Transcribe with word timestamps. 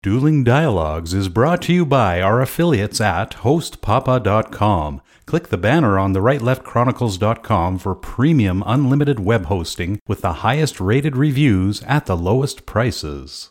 Dueling 0.00 0.44
Dialogues 0.44 1.12
is 1.12 1.28
brought 1.28 1.60
to 1.62 1.72
you 1.72 1.84
by 1.84 2.22
our 2.22 2.40
affiliates 2.40 3.00
at 3.00 3.32
hostpapa.com. 3.38 5.02
Click 5.26 5.48
the 5.48 5.58
banner 5.58 5.98
on 5.98 6.12
the 6.12 6.20
rightleftchronicles.com 6.20 7.78
for 7.78 7.96
premium 7.96 8.62
unlimited 8.64 9.18
web 9.18 9.46
hosting 9.46 9.98
with 10.06 10.20
the 10.20 10.34
highest 10.34 10.80
rated 10.80 11.16
reviews 11.16 11.82
at 11.82 12.06
the 12.06 12.16
lowest 12.16 12.64
prices. 12.64 13.50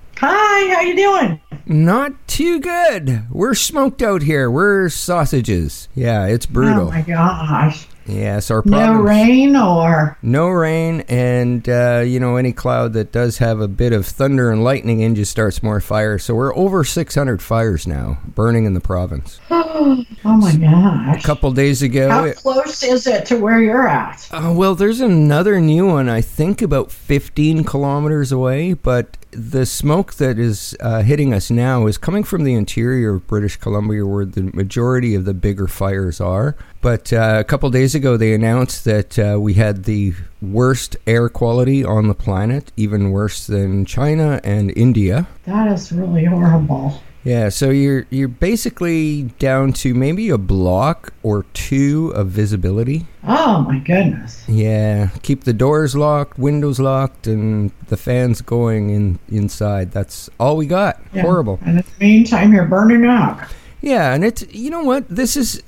Hi, 0.23 0.71
how 0.75 0.81
you 0.81 0.95
doing? 0.95 1.41
Not 1.65 2.27
too 2.27 2.59
good. 2.59 3.25
We're 3.31 3.55
smoked 3.55 4.03
out 4.03 4.21
here. 4.21 4.51
We're 4.51 4.87
sausages. 4.89 5.89
Yeah, 5.95 6.27
it's 6.27 6.45
brutal. 6.45 6.89
Oh 6.89 6.91
my 6.91 7.01
gosh. 7.01 7.87
Yes, 8.11 8.51
our 8.51 8.61
No 8.65 8.93
rain 9.01 9.55
or 9.55 10.17
No 10.21 10.49
rain, 10.49 11.01
and 11.07 11.67
uh, 11.69 12.03
you 12.05 12.19
know 12.19 12.35
any 12.35 12.51
cloud 12.51 12.93
that 12.93 13.11
does 13.11 13.37
have 13.37 13.59
a 13.61 13.67
bit 13.67 13.93
of 13.93 14.05
thunder 14.05 14.51
and 14.51 14.63
lightning 14.63 14.99
in 14.99 15.15
just 15.15 15.31
starts 15.31 15.63
more 15.63 15.79
fire. 15.79 16.17
So 16.17 16.35
we're 16.35 16.55
over 16.55 16.83
600 16.83 17.41
fires 17.41 17.87
now 17.87 18.19
burning 18.25 18.65
in 18.65 18.73
the 18.73 18.81
province. 18.81 19.39
oh 19.49 20.05
my 20.23 20.55
gosh. 20.55 21.23
A 21.23 21.25
couple 21.25 21.51
days 21.53 21.81
ago, 21.81 22.09
How 22.09 22.25
it- 22.25 22.37
close 22.37 22.83
is 22.83 23.07
it 23.07 23.25
to 23.27 23.37
where 23.37 23.61
you're 23.61 23.87
at? 23.87 24.27
Uh, 24.31 24.53
well, 24.55 24.75
there's 24.75 24.99
another 24.99 25.59
new 25.61 25.87
one, 25.87 26.09
I 26.09 26.21
think 26.21 26.61
about 26.61 26.91
15 26.91 27.63
kilometers 27.63 28.31
away, 28.31 28.73
but 28.73 29.17
the 29.31 29.65
smoke 29.65 30.15
that 30.15 30.37
is 30.37 30.75
uh, 30.81 31.03
hitting 31.03 31.33
us 31.33 31.49
now 31.49 31.87
is 31.87 31.97
coming 31.97 32.23
from 32.23 32.43
the 32.43 32.53
interior 32.53 33.15
of 33.15 33.27
British 33.27 33.55
Columbia, 33.55 34.05
where 34.05 34.25
the 34.25 34.43
majority 34.53 35.15
of 35.15 35.23
the 35.25 35.33
bigger 35.33 35.67
fires 35.67 36.19
are. 36.19 36.55
But 36.81 37.13
uh, 37.13 37.37
a 37.39 37.43
couple 37.43 37.69
days 37.69 37.93
ago, 37.93 38.17
they 38.17 38.33
announced 38.33 38.85
that 38.85 39.19
uh, 39.19 39.39
we 39.39 39.53
had 39.53 39.83
the 39.83 40.13
worst 40.41 40.97
air 41.05 41.29
quality 41.29 41.83
on 41.83 42.07
the 42.07 42.15
planet, 42.15 42.71
even 42.75 43.11
worse 43.11 43.45
than 43.45 43.85
China 43.85 44.41
and 44.43 44.75
India. 44.75 45.27
That 45.45 45.71
is 45.71 45.91
really 45.91 46.25
horrible. 46.25 46.99
Yeah, 47.23 47.49
so 47.49 47.69
you're 47.69 48.07
you're 48.09 48.27
basically 48.27 49.23
down 49.37 49.73
to 49.73 49.93
maybe 49.93 50.29
a 50.29 50.39
block 50.39 51.13
or 51.21 51.43
two 51.53 52.11
of 52.15 52.29
visibility. 52.29 53.05
Oh 53.23 53.61
my 53.61 53.77
goodness. 53.77 54.43
Yeah, 54.47 55.09
keep 55.21 55.43
the 55.43 55.53
doors 55.53 55.95
locked, 55.95 56.39
windows 56.39 56.79
locked, 56.79 57.27
and 57.27 57.71
the 57.89 57.97
fans 57.97 58.41
going 58.41 58.89
in 58.89 59.19
inside. 59.29 59.91
That's 59.91 60.31
all 60.39 60.57
we 60.57 60.65
got. 60.65 60.99
Yeah. 61.13 61.21
Horrible. 61.21 61.59
And 61.61 61.77
in 61.77 61.85
the 61.85 62.03
meantime, 62.03 62.53
you're 62.53 62.65
burning 62.65 63.05
up. 63.05 63.39
Yeah, 63.81 64.15
and 64.15 64.23
it's 64.23 64.43
you 64.51 64.71
know 64.71 64.83
what 64.83 65.07
this 65.07 65.37
is. 65.37 65.61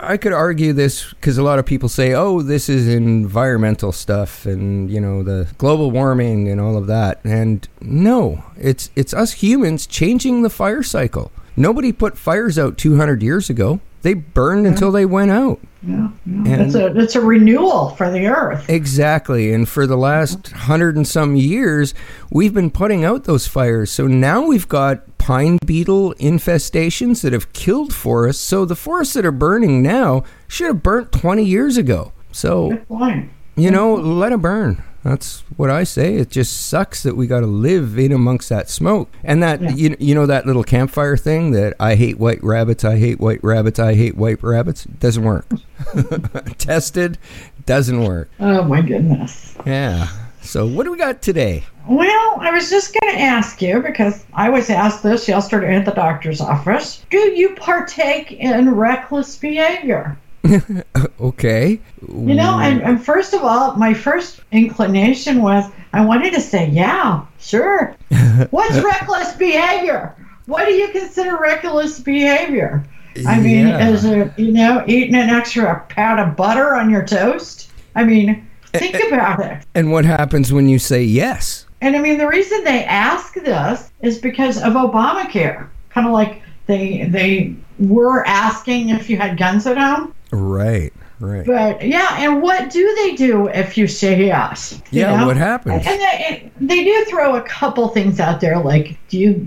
I 0.00 0.16
could 0.16 0.32
argue 0.32 0.72
this 0.72 1.10
because 1.10 1.36
a 1.38 1.42
lot 1.42 1.58
of 1.58 1.66
people 1.66 1.88
say, 1.88 2.14
"Oh, 2.14 2.40
this 2.40 2.68
is 2.68 2.88
environmental 2.88 3.92
stuff," 3.92 4.46
and 4.46 4.90
you 4.90 5.00
know 5.00 5.22
the 5.22 5.48
global 5.58 5.90
warming 5.90 6.48
and 6.48 6.60
all 6.60 6.76
of 6.76 6.86
that. 6.86 7.20
And 7.24 7.68
no, 7.80 8.44
it's 8.56 8.90
it's 8.96 9.12
us 9.12 9.32
humans 9.32 9.86
changing 9.86 10.42
the 10.42 10.50
fire 10.50 10.82
cycle. 10.82 11.30
Nobody 11.56 11.92
put 11.92 12.16
fires 12.16 12.58
out 12.58 12.78
200 12.78 13.22
years 13.22 13.50
ago. 13.50 13.80
They 14.02 14.14
burned 14.14 14.66
until 14.66 14.92
they 14.92 15.04
went 15.04 15.30
out. 15.30 15.60
Yeah, 15.82 16.08
yeah. 16.26 16.52
And- 16.52 16.62
it's 16.62 16.74
a 16.74 16.86
it's 16.98 17.14
a 17.16 17.20
renewal 17.20 17.90
for 17.90 18.10
the 18.10 18.26
earth. 18.26 18.68
Exactly. 18.68 19.52
And 19.52 19.68
for 19.68 19.86
the 19.86 19.96
last 19.96 20.48
hundred 20.48 20.96
and 20.96 21.06
some 21.06 21.36
years, 21.36 21.94
we've 22.30 22.54
been 22.54 22.70
putting 22.70 23.04
out 23.04 23.24
those 23.24 23.46
fires. 23.46 23.90
So 23.90 24.06
now 24.06 24.44
we've 24.46 24.68
got 24.68 25.18
pine 25.18 25.58
beetle 25.64 26.14
infestations 26.14 27.22
that 27.22 27.32
have 27.32 27.52
killed 27.52 27.94
forests. 27.94 28.42
So 28.42 28.64
the 28.64 28.76
forests 28.76 29.14
that 29.14 29.26
are 29.26 29.32
burning 29.32 29.82
now 29.82 30.24
should 30.46 30.68
have 30.68 30.82
burnt 30.82 31.12
20 31.12 31.44
years 31.44 31.76
ago. 31.76 32.12
So, 32.32 32.78
you 33.56 33.70
know, 33.70 33.94
let 33.94 34.32
it 34.32 34.40
burn. 34.40 34.82
That's 35.04 35.40
what 35.56 35.70
I 35.70 35.84
say. 35.84 36.16
It 36.16 36.28
just 36.30 36.66
sucks 36.68 37.02
that 37.04 37.16
we 37.16 37.26
got 37.26 37.40
to 37.40 37.46
live 37.46 37.98
in 37.98 38.12
amongst 38.12 38.48
that 38.48 38.68
smoke. 38.68 39.10
And 39.22 39.42
that, 39.42 39.60
Yeah. 39.60 39.70
you, 39.70 39.96
you 40.00 40.14
know, 40.14 40.26
that 40.26 40.44
little 40.46 40.64
campfire 40.64 41.16
thing 41.16 41.52
that 41.52 41.74
I 41.78 41.94
hate 41.94 42.18
white 42.18 42.42
rabbits, 42.42 42.84
I 42.84 42.98
hate 42.98 43.20
white 43.20 43.42
rabbits, 43.44 43.78
I 43.78 43.94
hate 43.94 44.16
white 44.16 44.42
rabbits, 44.42 44.84
doesn't 44.84 45.22
work. 45.24 45.46
Tested, 46.58 47.18
doesn't 47.66 48.02
work. 48.04 48.30
Oh 48.40 48.64
my 48.64 48.82
goodness. 48.82 49.56
Yeah. 49.66 50.08
So 50.42 50.66
what 50.66 50.84
do 50.84 50.92
we 50.92 50.98
got 50.98 51.22
today? 51.22 51.64
Well, 51.88 52.36
I 52.40 52.50
was 52.50 52.68
just 52.70 52.94
going 52.94 53.14
to 53.14 53.20
ask 53.20 53.62
you 53.62 53.80
because 53.80 54.24
I 54.34 54.48
was 54.50 54.68
asked 54.70 55.02
this 55.02 55.26
yesterday 55.28 55.76
at 55.76 55.84
the 55.84 55.90
doctor's 55.92 56.40
office. 56.40 57.04
Do 57.10 57.18
you 57.18 57.54
partake 57.54 58.32
in 58.32 58.74
reckless 58.74 59.36
behavior? 59.36 60.18
Okay. 61.20 61.80
You 62.08 62.34
know, 62.34 62.60
and, 62.60 62.80
and 62.82 63.04
first 63.04 63.34
of 63.34 63.42
all, 63.42 63.74
my 63.74 63.92
first 63.92 64.40
inclination 64.52 65.42
was 65.42 65.64
I 65.92 66.04
wanted 66.04 66.32
to 66.34 66.40
say, 66.40 66.68
yeah, 66.70 67.24
sure. 67.40 67.94
What's 68.50 68.78
reckless 68.78 69.32
behavior? 69.34 70.14
What 70.46 70.66
do 70.66 70.72
you 70.72 70.88
consider 70.88 71.36
reckless 71.38 71.98
behavior? 72.00 72.84
I 73.26 73.40
mean, 73.40 73.66
Yeah. 73.66 73.88
is 73.88 74.04
it, 74.04 74.32
you 74.38 74.52
know, 74.52 74.84
eating 74.86 75.16
an 75.16 75.28
extra 75.28 75.84
pat 75.88 76.18
of 76.20 76.36
butter 76.36 76.74
on 76.74 76.88
your 76.88 77.04
toast? 77.04 77.70
I 77.96 78.04
mean, 78.04 78.46
think 78.74 78.94
about 79.08 79.40
it. 79.44 79.64
And 79.74 79.90
what 79.90 80.04
happens 80.04 80.52
when 80.52 80.68
you 80.68 80.78
say 80.78 81.02
yes? 81.02 81.66
And 81.80 81.96
I 81.96 82.00
mean, 82.00 82.16
the 82.18 82.28
reason 82.28 82.62
they 82.64 82.84
ask 82.84 83.34
this 83.34 83.90
is 84.02 84.18
because 84.18 84.62
of 84.62 84.74
Obamacare. 84.74 85.68
Kind 85.90 86.06
of 86.06 86.12
like 86.12 86.42
they 86.68 87.04
they 87.04 87.56
were 87.78 88.24
asking 88.26 88.90
if 88.90 89.10
you 89.10 89.16
had 89.16 89.36
guns 89.36 89.66
at 89.66 89.76
home. 89.76 90.14
Right. 90.30 90.92
Right. 91.20 91.44
But 91.44 91.84
yeah, 91.84 92.16
and 92.18 92.40
what 92.40 92.70
do 92.70 92.94
they 92.94 93.16
do 93.16 93.48
if 93.48 93.76
you 93.76 93.88
say 93.88 94.26
yes? 94.26 94.80
You 94.92 95.00
Yeah, 95.00 95.16
know? 95.16 95.26
what 95.26 95.36
happens? 95.36 95.84
And 95.84 96.00
they, 96.00 96.52
they 96.60 96.84
do 96.84 97.04
throw 97.06 97.34
a 97.34 97.42
couple 97.42 97.88
things 97.88 98.20
out 98.20 98.40
there, 98.40 98.56
like 98.60 98.96
do 99.08 99.18
you 99.18 99.46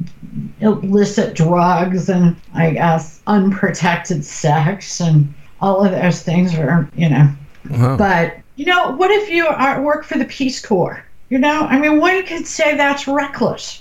illicit 0.60 1.34
drugs 1.34 2.10
and 2.10 2.36
I 2.54 2.72
guess 2.72 3.22
unprotected 3.26 4.26
sex 4.26 5.00
and 5.00 5.34
all 5.62 5.86
of 5.86 5.92
those 5.92 6.24
things 6.24 6.56
are, 6.56 6.90
you 6.96 7.10
know. 7.10 7.34
Wow. 7.70 7.96
But 7.96 8.36
you 8.58 8.66
know, 8.66 8.92
what 8.92 9.12
if 9.12 9.30
you 9.30 9.48
are, 9.48 9.82
work 9.82 10.04
for 10.04 10.18
the 10.18 10.26
Peace 10.26 10.64
Corps? 10.64 11.06
You 11.30 11.40
know, 11.40 11.62
I 11.62 11.80
mean, 11.80 12.02
one 12.02 12.26
could 12.26 12.46
say 12.46 12.76
that's 12.76 13.08
reckless. 13.08 13.81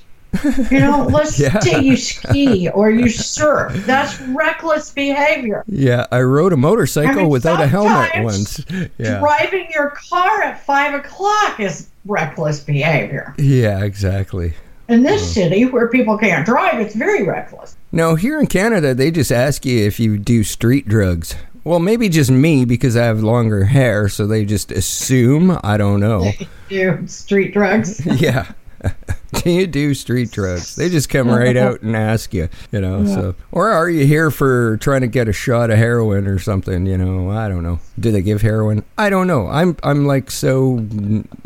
You 0.71 0.81
know, 0.81 1.07
let's 1.13 1.39
Yeah. 1.39 1.59
say 1.61 1.81
you 1.81 1.97
ski 1.97 2.69
or 2.69 2.91
you 2.91 3.09
surf. 3.09 3.73
That's 3.87 4.21
reckless 4.21 4.91
behavior. 4.91 5.65
yeah, 5.67 6.07
I 6.11 6.23
rode 6.23 6.53
a 6.53 6.57
motorcycle 6.57 7.11
I 7.13 7.23
mean, 7.23 7.29
without 7.29 7.61
a 7.61 7.67
helmet 7.67 8.11
once. 8.23 8.65
Yeah. 8.99 9.19
Driving 9.19 9.69
your 9.75 9.91
car 9.91 10.43
at 10.43 10.65
five 10.65 10.95
o'clock 10.95 11.61
is 11.61 11.89
reckless 12.05 12.61
behavior. 12.61 13.35
Yeah, 13.39 13.83
exactly. 13.83 14.55
In 14.89 15.03
this 15.03 15.23
mm. 15.23 15.35
city 15.35 15.65
where 15.67 15.89
people 15.89 16.19
can't 16.19 16.45
drive, 16.45 16.81
it's 16.81 16.95
very 16.95 17.23
reckless. 17.23 17.77
No, 17.93 18.15
here 18.15 18.41
in 18.41 18.47
Canada, 18.47 18.95
they 18.95 19.11
just 19.11 19.31
ask 19.33 19.65
you 19.65 19.87
if 19.87 20.01
you 20.01 20.19
do 20.19 20.43
street 20.45 20.89
drugs. 20.89 21.35
Well, 21.63 21.79
maybe 21.79 22.09
just 22.09 22.31
me 22.31 22.65
because 22.65 22.97
I 22.97 23.05
have 23.05 23.23
longer 23.23 23.65
hair, 23.65 24.09
so 24.09 24.27
they 24.27 24.45
just 24.45 24.73
assume. 24.73 25.59
I 25.63 25.77
don't 25.77 26.01
know. 26.01 26.33
Do 26.71 27.07
street 27.07 27.53
drugs. 27.53 28.05
yeah. 28.21 28.53
do 29.35 29.51
you 29.51 29.67
do 29.67 29.95
street 29.95 30.31
drugs? 30.31 30.77
They 30.77 30.89
just 30.89 31.09
come 31.09 31.29
right 31.29 31.57
out 31.67 31.83
and 31.83 31.95
ask 31.97 32.33
you, 32.35 32.49
you 32.73 32.81
know. 32.81 33.05
So, 33.07 33.35
or 33.53 33.71
are 33.71 33.89
you 33.91 34.07
here 34.07 34.31
for 34.31 34.77
trying 34.79 35.03
to 35.03 35.07
get 35.07 35.29
a 35.29 35.33
shot 35.33 35.71
of 35.71 35.79
heroin 35.79 36.27
or 36.27 36.39
something? 36.39 36.87
You 36.87 36.97
know, 36.99 37.31
I 37.31 37.49
don't 37.49 37.63
know. 37.63 37.81
Do 37.99 38.11
they 38.11 38.23
give 38.23 38.43
heroin? 38.43 38.85
I 38.99 39.11
don't 39.11 39.27
know. 39.27 39.47
I'm 39.49 39.77
I'm 39.83 40.07
like 40.07 40.31
so, 40.31 40.79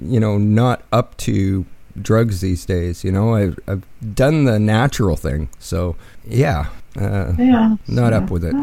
you 0.03 0.20
know, 0.20 0.38
not 0.38 0.82
up 0.93 1.17
to 1.19 1.64
drugs 2.00 2.41
these 2.41 2.64
days. 2.64 3.05
You 3.05 3.12
know, 3.12 3.35
I've 3.35 3.59
I've 3.67 3.85
done 4.14 4.44
the 4.44 4.59
natural 4.59 5.17
thing. 5.17 5.49
So, 5.59 5.97
yeah, 6.26 6.67
uh, 7.00 7.32
Yeah. 7.38 7.76
not 7.88 8.12
up 8.12 8.31
with 8.31 8.44
it. 8.44 8.55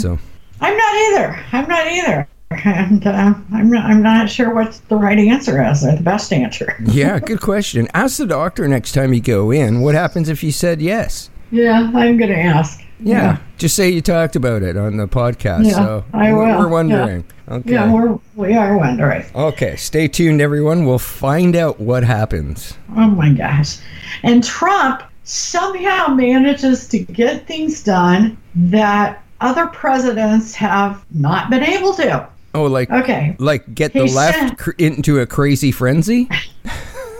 So, 0.00 0.18
I'm 0.60 0.76
not 0.76 0.94
either. 0.94 1.44
I'm 1.52 1.68
not 1.68 1.86
either. 1.86 2.28
And 2.64 3.06
uh, 3.06 3.34
I'm 3.52 3.70
not. 3.70 3.84
I'm 3.84 4.02
not 4.02 4.30
sure 4.30 4.54
what 4.54 4.80
the 4.88 4.96
right 4.96 5.18
answer 5.18 5.62
is 5.70 5.84
or 5.84 5.96
the 5.96 6.02
best 6.02 6.32
answer. 6.32 6.76
yeah, 6.86 7.18
good 7.18 7.40
question. 7.40 7.88
Ask 7.94 8.18
the 8.18 8.26
doctor 8.26 8.66
next 8.68 8.92
time 8.92 9.12
you 9.12 9.20
go 9.20 9.50
in. 9.50 9.80
What 9.80 9.94
happens 9.94 10.28
if 10.28 10.42
you 10.42 10.52
said 10.52 10.80
yes? 10.80 11.30
Yeah, 11.50 11.90
I'm 11.94 12.16
gonna 12.16 12.34
ask. 12.34 12.80
Yeah, 13.00 13.38
just 13.58 13.74
say 13.74 13.90
you 13.90 14.00
talked 14.00 14.36
about 14.36 14.62
it 14.62 14.76
on 14.76 14.96
the 14.96 15.08
podcast. 15.08 15.66
Yeah, 15.66 15.72
so 15.72 16.04
I 16.12 16.32
will. 16.32 16.58
We're 16.58 16.68
wondering. 16.68 17.24
Okay. 17.48 17.72
Yeah, 17.72 17.92
we're 17.92 18.18
we 18.36 18.54
are 18.54 18.78
wondering. 18.78 19.24
okay, 19.34 19.76
stay 19.76 20.08
tuned, 20.08 20.40
everyone. 20.40 20.86
We'll 20.86 20.98
find 20.98 21.56
out 21.56 21.80
what 21.80 22.04
happens. 22.04 22.74
Oh 22.96 23.08
my 23.08 23.30
gosh. 23.30 23.78
And 24.22 24.44
Trump 24.44 25.02
somehow 25.24 26.08
manages 26.08 26.88
to 26.88 26.98
get 26.98 27.46
things 27.46 27.82
done 27.82 28.38
that 28.54 29.22
other 29.40 29.66
presidents 29.66 30.54
have 30.54 31.04
not 31.10 31.50
been 31.50 31.64
able 31.64 31.92
to. 31.94 32.28
Oh, 32.54 32.64
like 32.64 32.90
Okay. 32.90 33.34
like 33.38 33.74
get 33.74 33.92
the 33.92 34.04
left 34.04 34.58
cr- 34.58 34.72
into 34.78 35.20
a 35.20 35.26
crazy 35.26 35.70
frenzy. 35.72 36.28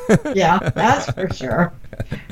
Yeah, 0.35 0.59
that's 0.75 1.11
for 1.13 1.33
sure. 1.33 1.73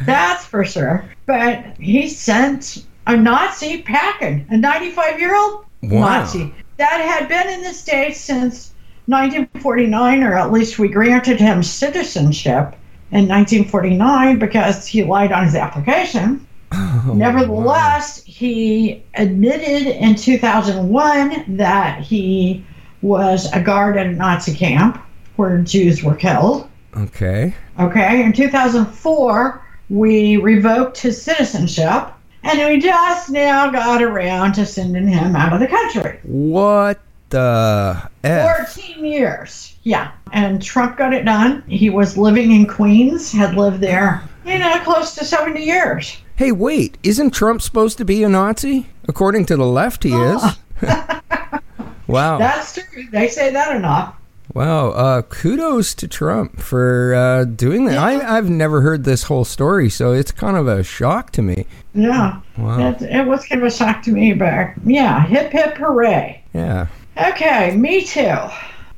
That's 0.04 0.44
for 0.44 0.64
sure. 0.64 1.04
But 1.26 1.76
he 1.78 2.08
sent 2.08 2.84
a 3.06 3.16
Nazi 3.16 3.82
packing, 3.82 4.44
a 4.50 4.56
95 4.56 5.18
year 5.18 5.34
old 5.36 5.64
Wow. 5.82 6.18
Nazi 6.18 6.52
that 6.76 7.00
had 7.00 7.28
been 7.28 7.48
in 7.48 7.62
the 7.62 7.72
States 7.72 8.20
since 8.20 8.74
1949, 9.06 10.22
or 10.22 10.34
at 10.36 10.52
least 10.52 10.78
we 10.78 10.88
granted 10.88 11.40
him 11.40 11.62
citizenship 11.62 12.74
in 13.12 13.26
1949 13.28 14.38
because 14.38 14.86
he 14.86 15.02
lied 15.04 15.32
on 15.32 15.44
his 15.44 15.54
application. 15.54 16.46
Oh, 16.72 17.12
Nevertheless, 17.16 18.22
he 18.24 19.02
admitted 19.14 19.86
in 19.88 20.14
2001 20.16 21.56
that 21.56 22.00
he 22.02 22.64
was 23.02 23.50
a 23.52 23.60
guard 23.60 23.96
at 23.96 24.06
a 24.06 24.12
Nazi 24.12 24.54
camp 24.54 25.02
where 25.36 25.58
Jews 25.58 26.02
were 26.02 26.14
killed. 26.14 26.68
Okay. 26.96 27.54
Okay, 27.78 28.22
in 28.22 28.32
2004, 28.32 29.66
we 29.88 30.36
revoked 30.36 30.98
his 30.98 31.20
citizenship, 31.20 32.08
and 32.42 32.58
we 32.58 32.78
just 32.78 33.30
now 33.30 33.70
got 33.70 34.02
around 34.02 34.54
to 34.54 34.66
sending 34.66 35.06
him 35.08 35.36
out 35.36 35.52
of 35.52 35.60
the 35.60 35.66
country. 35.66 36.18
What 36.24 37.00
the 37.30 38.10
f? 38.24 38.66
14 38.74 39.04
years. 39.04 39.76
Yeah. 39.82 40.12
And 40.32 40.62
Trump 40.62 40.96
got 40.96 41.14
it 41.14 41.24
done. 41.24 41.62
He 41.68 41.90
was 41.90 42.18
living 42.18 42.52
in 42.52 42.66
Queens, 42.66 43.32
had 43.32 43.54
lived 43.54 43.80
there, 43.80 44.22
you 44.44 44.58
know, 44.58 44.78
close 44.80 45.14
to 45.14 45.24
70 45.24 45.64
years. 45.64 46.18
Hey, 46.36 46.52
wait! 46.52 46.96
Isn't 47.02 47.32
Trump 47.32 47.60
supposed 47.60 47.98
to 47.98 48.04
be 48.04 48.22
a 48.22 48.28
Nazi? 48.28 48.88
According 49.06 49.46
to 49.46 49.56
the 49.56 49.66
left, 49.66 50.04
he 50.04 50.12
is. 50.12 50.40
Oh. 50.42 50.56
wow. 52.10 52.38
That's 52.38 52.74
true. 52.74 53.06
They 53.10 53.28
say 53.28 53.52
that 53.52 53.74
or 53.74 53.78
not. 53.80 54.16
Wow, 54.52 54.88
uh, 54.90 55.22
kudos 55.22 55.94
to 55.94 56.08
Trump 56.08 56.60
for 56.60 57.14
uh, 57.14 57.44
doing 57.44 57.84
that. 57.84 57.98
I, 57.98 58.36
I've 58.36 58.50
never 58.50 58.80
heard 58.80 59.04
this 59.04 59.22
whole 59.22 59.44
story, 59.44 59.88
so 59.88 60.12
it's 60.12 60.32
kind 60.32 60.56
of 60.56 60.66
a 60.66 60.82
shock 60.82 61.30
to 61.32 61.42
me. 61.42 61.66
Yeah. 61.94 62.40
Wow. 62.58 62.90
It, 62.90 63.02
it 63.02 63.26
was 63.26 63.46
kind 63.46 63.62
of 63.62 63.68
a 63.68 63.70
shock 63.70 64.02
to 64.02 64.10
me, 64.10 64.32
but 64.32 64.70
yeah, 64.84 65.24
hip 65.24 65.52
hip 65.52 65.76
hooray. 65.76 66.42
Yeah. 66.52 66.88
Okay, 67.16 67.76
me 67.76 68.02
too. 68.04 68.34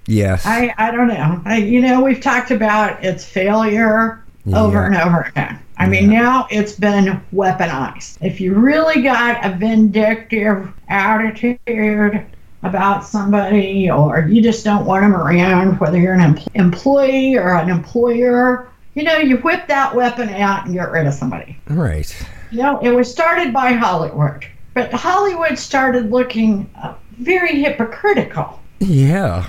Yes. 0.07 0.47
I, 0.47 0.75
I 0.79 0.91
don't 0.91 1.09
know. 1.09 1.43
I, 1.45 1.59
you 1.59 1.81
know, 1.83 2.03
we've 2.03 2.21
talked 2.21 2.51
about 2.51 3.05
its 3.05 3.25
failure 3.25 4.25
over 4.55 4.79
Yeah. 4.79 4.87
and 4.87 4.97
over 4.97 5.21
again. 5.21 5.59
I 5.77 5.87
mean, 5.87 6.09
now 6.09 6.47
it's 6.51 6.73
been 6.75 7.21
weaponized. 7.35 8.19
If 8.21 8.41
you 8.41 8.55
really 8.55 9.03
got 9.03 9.45
a 9.45 9.51
vindictive 9.57 10.73
attitude 10.89 12.27
about 12.63 13.05
somebody 13.05 13.91
or 13.91 14.27
you 14.29 14.43
just 14.43 14.65
don't 14.65 14.87
want 14.87 15.03
them 15.03 15.15
around, 15.15 15.81
whether 15.81 15.99
you're 15.99 16.15
an 16.15 16.21
em- 16.21 16.39
employee 16.55 17.37
or 17.37 17.55
an 17.55 17.69
employer, 17.69 18.69
you 18.95 19.03
know, 19.03 19.19
you 19.19 19.37
whip 19.39 19.67
that 19.69 19.95
weapon 19.95 20.29
out 20.29 20.67
and 20.67 20.75
get 20.75 20.91
rid 20.91 21.07
of 21.07 21.15
somebody. 21.15 21.59
right. 21.69 22.27
You 22.51 22.59
know, 22.59 22.79
it 22.81 22.91
was 22.91 23.11
started 23.11 23.53
by 23.53 23.73
Hollywood, 23.73 24.47
but 24.75 24.93
Hollywood 24.93 25.59
started 25.59 26.11
looking 26.11 26.71
uh, 26.77 26.95
very 27.19 27.63
hypocritical. 27.63 28.61
Yeah. 28.79 29.49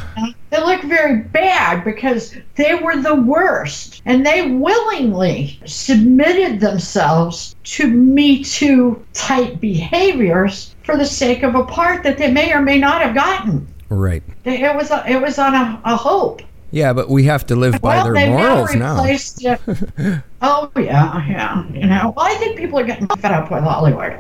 They 0.51 0.59
look 0.61 0.83
very 0.83 1.17
bad 1.17 1.83
because 1.83 2.35
they 2.55 2.75
were 2.75 3.01
the 3.01 3.15
worst 3.15 4.03
and 4.05 4.25
they 4.25 4.51
willingly 4.51 5.59
submitted 5.65 6.59
themselves 6.59 7.55
to 7.63 7.87
Me 7.87 8.43
Too 8.43 9.03
type 9.13 9.59
behaviors 9.59 10.72
for 10.83 10.97
the 10.97 11.05
sake 11.05 11.43
of 11.43 11.55
a 11.55 11.63
part 11.65 12.03
that 12.03 12.17
they 12.17 12.31
may 12.31 12.53
or 12.53 12.61
may 12.61 12.77
not 12.77 13.01
have 13.01 13.15
gotten. 13.15 13.67
Right. 13.89 14.23
It 14.45 14.75
was 14.75 14.91
a, 14.91 15.03
it 15.09 15.21
was 15.21 15.39
on 15.39 15.53
a, 15.53 15.81
a 15.85 15.95
hope. 15.95 16.41
Yeah, 16.71 16.91
but 16.91 17.07
we 17.07 17.23
have 17.25 17.45
to 17.47 17.55
live 17.55 17.79
by 17.81 17.97
well, 17.97 18.13
their 18.13 18.27
morals 18.27 18.73
now 18.73 18.97
oh 20.41 20.71
yeah, 20.75 21.27
yeah. 21.27 21.67
You 21.69 21.85
know, 21.85 22.13
well, 22.17 22.25
I 22.25 22.33
think 22.35 22.57
people 22.57 22.79
are 22.79 22.83
getting 22.83 23.07
fed 23.07 23.31
up 23.31 23.51
with 23.51 23.63
Hollywood. 23.63 24.17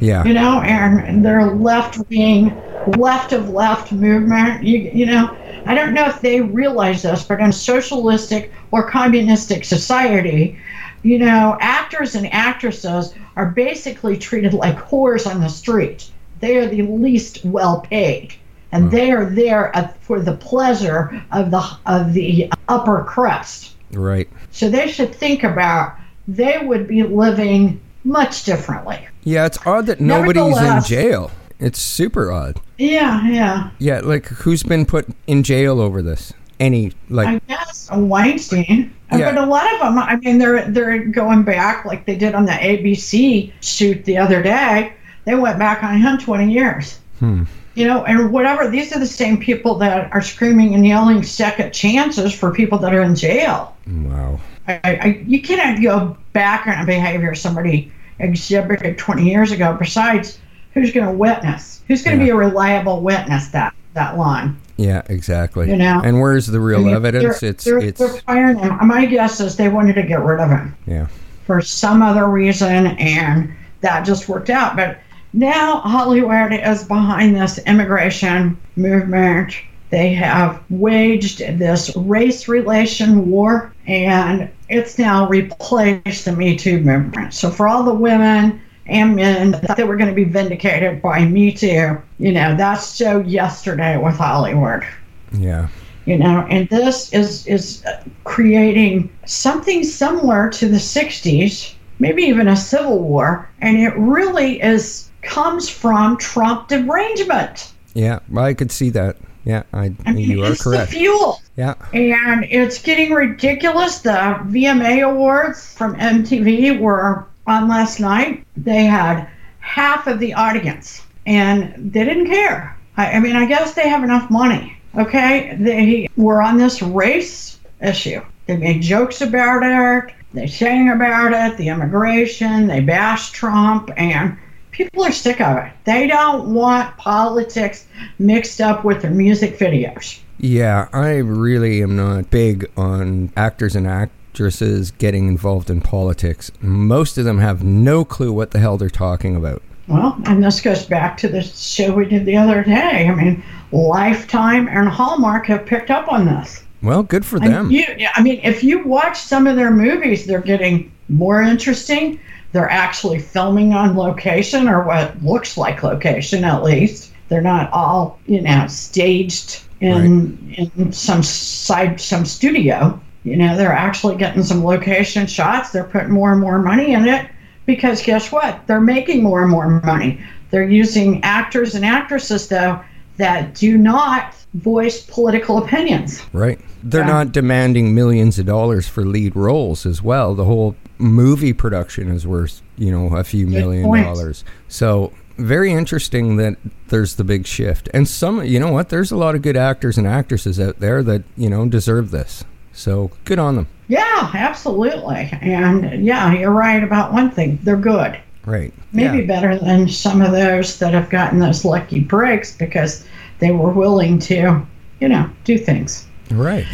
Yeah. 0.00 0.22
you 0.24 0.34
know, 0.34 0.60
and 0.60 1.00
and 1.00 1.24
their 1.24 1.46
left 1.46 1.98
wing, 2.10 2.54
left 2.98 3.32
of 3.32 3.48
left 3.48 3.90
movement. 3.90 4.62
You, 4.64 4.90
you 4.92 5.06
know, 5.06 5.34
I 5.64 5.74
don't 5.74 5.94
know 5.94 6.04
if 6.04 6.20
they 6.20 6.42
realize 6.42 7.02
this, 7.02 7.24
but 7.24 7.40
in 7.40 7.46
a 7.46 7.52
socialistic 7.52 8.52
or 8.70 8.90
communistic 8.90 9.64
society, 9.64 10.58
you 11.02 11.18
know, 11.18 11.56
actors 11.60 12.14
and 12.14 12.30
actresses 12.34 13.14
are 13.36 13.46
basically 13.46 14.16
treated 14.16 14.52
like 14.52 14.76
whores 14.76 15.30
on 15.30 15.40
the 15.40 15.48
street. 15.48 16.10
They 16.40 16.56
are 16.56 16.66
the 16.66 16.82
least 16.82 17.44
well 17.44 17.80
paid. 17.80 18.34
And 18.72 18.84
hmm. 18.84 18.90
they 18.90 19.12
are 19.12 19.24
there 19.26 19.94
for 20.00 20.20
the 20.20 20.34
pleasure 20.34 21.22
of 21.32 21.50
the 21.50 21.64
of 21.86 22.12
the 22.12 22.52
upper 22.68 23.04
crust. 23.04 23.74
Right. 23.92 24.28
So 24.50 24.68
they 24.68 24.90
should 24.90 25.14
think 25.14 25.44
about 25.44 25.96
they 26.26 26.58
would 26.58 26.88
be 26.88 27.02
living 27.02 27.80
much 28.04 28.44
differently. 28.44 29.06
Yeah, 29.22 29.46
it's 29.46 29.58
odd 29.66 29.86
that 29.86 30.00
nobody's 30.00 30.58
in 30.58 30.82
jail. 30.82 31.30
It's 31.58 31.78
super 31.78 32.30
odd. 32.30 32.60
Yeah, 32.78 33.26
yeah. 33.28 33.70
Yeah, 33.78 34.00
like 34.00 34.26
who's 34.26 34.62
been 34.62 34.84
put 34.84 35.06
in 35.26 35.42
jail 35.42 35.80
over 35.80 36.02
this? 36.02 36.32
Any 36.64 36.92
like 37.10 37.28
I 37.28 37.38
guess 37.46 37.90
Weinstein. 37.92 38.94
Yeah. 39.12 39.32
But 39.32 39.44
a 39.44 39.46
lot 39.46 39.72
of 39.74 39.80
them, 39.80 39.98
I 39.98 40.16
mean, 40.16 40.38
they're 40.38 40.68
they're 40.70 41.04
going 41.04 41.42
back 41.42 41.84
like 41.84 42.06
they 42.06 42.16
did 42.16 42.34
on 42.34 42.46
the 42.46 42.52
ABC 42.52 43.52
shoot 43.60 44.04
the 44.04 44.16
other 44.16 44.42
day. 44.42 44.94
They 45.24 45.34
went 45.34 45.58
back 45.58 45.84
on 45.84 46.00
him 46.00 46.18
20 46.18 46.50
years. 46.52 46.98
Hmm. 47.18 47.44
You 47.74 47.86
know, 47.86 48.04
and 48.04 48.32
whatever. 48.32 48.70
These 48.70 48.94
are 48.96 48.98
the 48.98 49.06
same 49.06 49.38
people 49.38 49.74
that 49.76 50.12
are 50.12 50.22
screaming 50.22 50.74
and 50.74 50.86
yelling 50.86 51.22
second 51.22 51.72
chances 51.72 52.32
for 52.34 52.52
people 52.52 52.78
that 52.78 52.94
are 52.94 53.02
in 53.02 53.14
jail. 53.14 53.76
wow. 53.86 54.40
I, 54.66 54.80
I, 54.84 55.24
you 55.26 55.42
cannot 55.42 55.82
go 55.82 56.16
back 56.32 56.66
on 56.66 56.82
a 56.82 56.86
behavior 56.86 57.34
somebody 57.34 57.92
exhibited 58.18 58.96
20 58.96 59.28
years 59.28 59.52
ago. 59.52 59.76
Besides, 59.78 60.38
who's 60.72 60.92
going 60.92 61.06
to 61.06 61.12
witness? 61.12 61.82
Who's 61.86 62.02
going 62.02 62.18
to 62.18 62.24
Yeah. 62.24 62.28
be 62.28 62.30
a 62.30 62.36
reliable 62.36 63.00
witness 63.02 63.48
that 63.48 63.74
that 63.92 64.16
line? 64.16 64.56
Yeah, 64.76 65.02
exactly. 65.06 65.70
You 65.70 65.76
know? 65.76 66.00
and 66.04 66.20
where's 66.20 66.46
the 66.46 66.60
real 66.60 66.80
mean, 66.82 66.94
evidence? 66.94 67.40
they're- 67.40 67.50
It's 67.50 67.64
they're, 67.64 67.78
it's 67.78 67.98
they're 67.98 68.20
firing 68.22 68.58
him. 68.58 68.86
My 68.86 69.06
guess 69.06 69.40
is 69.40 69.56
they 69.56 69.68
wanted 69.68 69.94
to 69.94 70.02
get 70.02 70.20
rid 70.20 70.40
of 70.40 70.50
him 70.50 70.76
yeah. 70.86 71.06
for 71.46 71.60
some 71.60 72.02
other 72.02 72.26
reason, 72.26 72.86
and 72.86 73.54
that 73.82 74.04
just 74.04 74.28
worked 74.28 74.50
out. 74.50 74.76
But 74.76 74.98
now 75.32 75.80
Hollywood 75.80 76.52
is 76.52 76.84
behind 76.84 77.36
this 77.36 77.58
immigration 77.58 78.56
movement. 78.76 79.54
They 79.90 80.12
have 80.14 80.60
waged 80.70 81.38
this 81.38 81.94
race 81.94 82.48
relation 82.48 83.30
war, 83.30 83.72
and 83.86 84.50
it's 84.68 84.98
now 84.98 85.28
replaced 85.28 86.24
the 86.24 86.32
Me 86.32 86.56
Too 86.56 86.80
movement. 86.80 87.32
So 87.34 87.50
for 87.50 87.68
all 87.68 87.84
the 87.84 87.94
women 87.94 88.60
and 88.86 89.18
that 89.54 89.86
were 89.88 89.96
going 89.96 90.10
to 90.10 90.14
be 90.14 90.24
vindicated 90.24 91.00
by 91.00 91.24
Me 91.24 91.52
Too, 91.52 91.96
you 92.18 92.32
know, 92.32 92.54
that's 92.56 92.84
so 92.86 93.20
yesterday 93.20 93.96
with 93.96 94.16
Hollywood 94.16 94.84
Yeah. 95.32 95.68
you 96.06 96.18
know 96.18 96.46
and 96.50 96.68
this 96.68 97.12
is 97.14 97.46
is 97.46 97.82
uh, 97.86 98.02
creating 98.24 99.10
something 99.24 99.82
similar 99.84 100.50
to 100.50 100.68
the 100.68 100.76
60s 100.76 101.74
maybe 101.98 102.22
even 102.24 102.48
a 102.48 102.56
civil 102.56 102.98
war 102.98 103.48
and 103.60 103.78
it 103.78 103.94
really 103.96 104.60
is 104.60 105.08
comes 105.22 105.68
from 105.70 106.16
trump 106.18 106.68
derangement 106.68 107.72
Yeah. 107.94 108.18
I 108.36 108.52
could 108.54 108.70
see 108.72 108.90
that. 108.90 109.16
Yeah, 109.46 109.62
I, 109.74 109.94
I 110.06 110.12
mean, 110.12 110.28
you 110.30 110.42
are 110.44 110.52
it's 110.52 110.62
correct. 110.62 110.90
the 110.90 110.96
fuel 110.98 111.40
Yeah. 111.56 111.74
and 111.92 112.44
it's 112.50 112.80
getting 112.82 113.12
ridiculous 113.12 113.98
the 114.00 114.10
vma 114.10 115.02
awards 115.10 115.74
from 115.74 115.94
mtv 115.96 116.80
were 116.80 117.24
on 117.46 117.68
last 117.68 118.00
night 118.00 118.44
they 118.56 118.84
had 118.84 119.28
half 119.60 120.06
of 120.06 120.18
the 120.18 120.34
audience 120.34 121.02
and 121.26 121.92
they 121.92 122.04
didn't 122.04 122.26
care. 122.26 122.76
I, 122.96 123.12
I 123.12 123.20
mean 123.20 123.36
i 123.36 123.46
guess 123.46 123.74
they 123.74 123.88
have 123.88 124.04
enough 124.04 124.30
money 124.30 124.74
okay? 124.96 125.56
They 125.58 126.08
were 126.16 126.42
on 126.42 126.58
this 126.58 126.82
race 126.82 127.58
issue. 127.82 128.20
They 128.46 128.56
made 128.56 128.82
jokes 128.82 129.20
about 129.20 129.62
it. 129.62 130.14
They 130.32 130.46
sang 130.46 130.90
about 130.90 131.32
it 131.32 131.56
the 131.56 131.68
immigration 131.68 132.66
they 132.66 132.80
bashed 132.80 133.34
trump 133.34 133.90
and 133.96 134.36
people 134.72 135.04
are 135.04 135.12
sick 135.12 135.40
of 135.40 135.58
it. 135.58 135.72
They 135.84 136.08
don't 136.08 136.52
want 136.52 136.96
politics 136.96 137.86
mixed 138.18 138.60
up 138.60 138.84
with 138.84 139.02
their 139.02 139.12
music 139.12 139.58
videos. 139.58 140.18
Yeah, 140.38 140.88
I 140.92 141.18
really 141.18 141.82
am 141.82 141.94
not 141.94 142.30
big 142.30 142.68
on 142.76 143.32
actors 143.36 143.76
and 143.76 143.86
actresses 144.34 144.90
getting 144.90 145.28
involved 145.28 145.70
in 145.70 145.80
politics. 145.80 146.50
Most 146.60 147.16
of 147.18 147.24
them 147.24 147.38
have 147.38 147.62
no 147.62 148.04
clue 148.04 148.32
what 148.32 148.50
the 148.50 148.58
hell 148.58 148.76
they're 148.76 148.90
talking 148.90 149.36
about. 149.36 149.62
Well, 149.86 150.20
and 150.26 150.42
this 150.42 150.60
goes 150.60 150.84
back 150.84 151.16
to 151.18 151.28
the 151.28 151.40
show 151.40 151.94
we 151.94 152.04
did 152.06 152.26
the 152.26 152.36
other 152.36 152.64
day. 152.64 153.06
I 153.06 153.14
mean, 153.14 153.44
Lifetime 153.70 154.66
and 154.66 154.88
Hallmark 154.88 155.46
have 155.46 155.64
picked 155.66 155.88
up 155.92 156.10
on 156.10 156.26
this. 156.26 156.64
Well, 156.82 157.04
good 157.04 157.24
for 157.24 157.38
them. 157.38 157.70
You, 157.70 157.84
I 158.16 158.22
mean, 158.22 158.40
if 158.42 158.64
you 158.64 158.82
watch 158.82 159.20
some 159.20 159.46
of 159.46 159.54
their 159.54 159.70
movies, 159.70 160.26
they're 160.26 160.40
getting 160.40 160.90
more 161.08 161.40
interesting. 161.40 162.18
they're 162.54 162.70
actually 162.70 163.18
filming 163.18 163.72
on 163.74 163.96
location 163.96 164.68
or 164.68 164.84
what 164.84 165.22
looks 165.22 165.56
like 165.56 165.82
location 165.82 166.44
at 166.44 166.62
least. 166.62 167.12
They're 167.28 167.40
not 167.40 167.70
all, 167.72 168.18
you 168.26 168.40
know, 168.40 168.66
staged 168.68 169.62
in 169.80 170.70
in 170.76 170.92
some 170.92 171.22
side 171.22 172.00
some 172.00 172.24
studio. 172.24 173.00
You 173.24 173.36
know, 173.36 173.56
they're 173.56 173.72
actually 173.72 174.16
getting 174.16 174.42
some 174.42 174.62
location 174.64 175.26
shots. 175.26 175.70
They're 175.70 175.84
putting 175.84 176.10
more 176.10 176.32
and 176.32 176.40
more 176.40 176.58
money 176.58 176.92
in 176.92 177.08
it 177.08 177.30
because 177.66 178.02
guess 178.02 178.30
what? 178.30 178.66
They're 178.66 178.80
making 178.80 179.22
more 179.22 179.42
and 179.42 179.50
more 179.50 179.80
money. 179.80 180.20
They're 180.50 180.68
using 180.68 181.22
actors 181.24 181.74
and 181.74 181.84
actresses 181.84 182.48
though 182.48 182.80
that 183.16 183.54
do 183.54 183.78
not 183.78 184.34
voice 184.54 185.00
political 185.06 185.58
opinions. 185.58 186.22
Right. 186.32 186.58
They're 186.82 187.00
Yeah. 187.02 187.06
not 187.08 187.32
demanding 187.32 187.94
millions 187.94 188.38
of 188.38 188.46
dollars 188.46 188.86
for 188.86 189.04
lead 189.04 189.34
roles 189.34 189.86
as 189.86 190.02
well. 190.02 190.34
The 190.34 190.44
whole 190.44 190.76
movie 190.98 191.52
production 191.52 192.08
is 192.10 192.26
worth, 192.26 192.60
you 192.76 192.90
know, 192.90 193.16
a 193.16 193.24
few 193.24 193.46
million 193.46 193.84
point. 193.84 194.04
dollars. 194.04 194.44
So, 194.68 195.12
very 195.38 195.72
interesting 195.72 196.36
that 196.36 196.56
there's 196.88 197.14
the 197.16 197.24
big 197.24 197.46
shift. 197.46 197.88
And 197.92 198.06
some, 198.06 198.44
you 198.44 198.60
know 198.60 198.70
what, 198.70 198.90
there's 198.90 199.10
a 199.10 199.16
lot 199.16 199.34
of 199.34 199.42
good 199.42 199.56
actors 199.56 199.96
and 199.98 200.06
actresses 200.06 200.60
out 200.60 200.78
there 200.78 201.02
that, 201.02 201.22
you 201.36 201.48
know, 201.50 201.66
deserve 201.66 202.10
this. 202.12 202.44
So, 202.74 203.10
good 203.24 203.38
on 203.38 203.56
them. 203.56 203.66
Yeah, 203.88 204.30
absolutely. 204.34 205.30
And 205.40 206.04
yeah, 206.04 206.32
you're 206.32 206.50
right 206.50 206.82
about 206.82 207.12
one 207.12 207.30
thing. 207.30 207.58
They're 207.62 207.76
good. 207.76 208.18
Right. 208.44 208.72
Maybe 208.92 209.18
Yeah. 209.18 209.26
better 209.26 209.58
than 209.58 209.88
some 209.88 210.20
of 210.20 210.32
those 210.32 210.78
that 210.78 210.92
have 210.92 211.08
gotten 211.08 211.38
those 211.38 211.64
lucky 211.64 212.00
breaks 212.00 212.54
because 212.56 213.06
they 213.38 213.50
were 213.52 213.70
willing 213.70 214.18
to, 214.20 214.60
you 215.00 215.08
know, 215.08 215.28
do 215.44 215.56
things. 215.58 216.06
Right. 216.30 216.66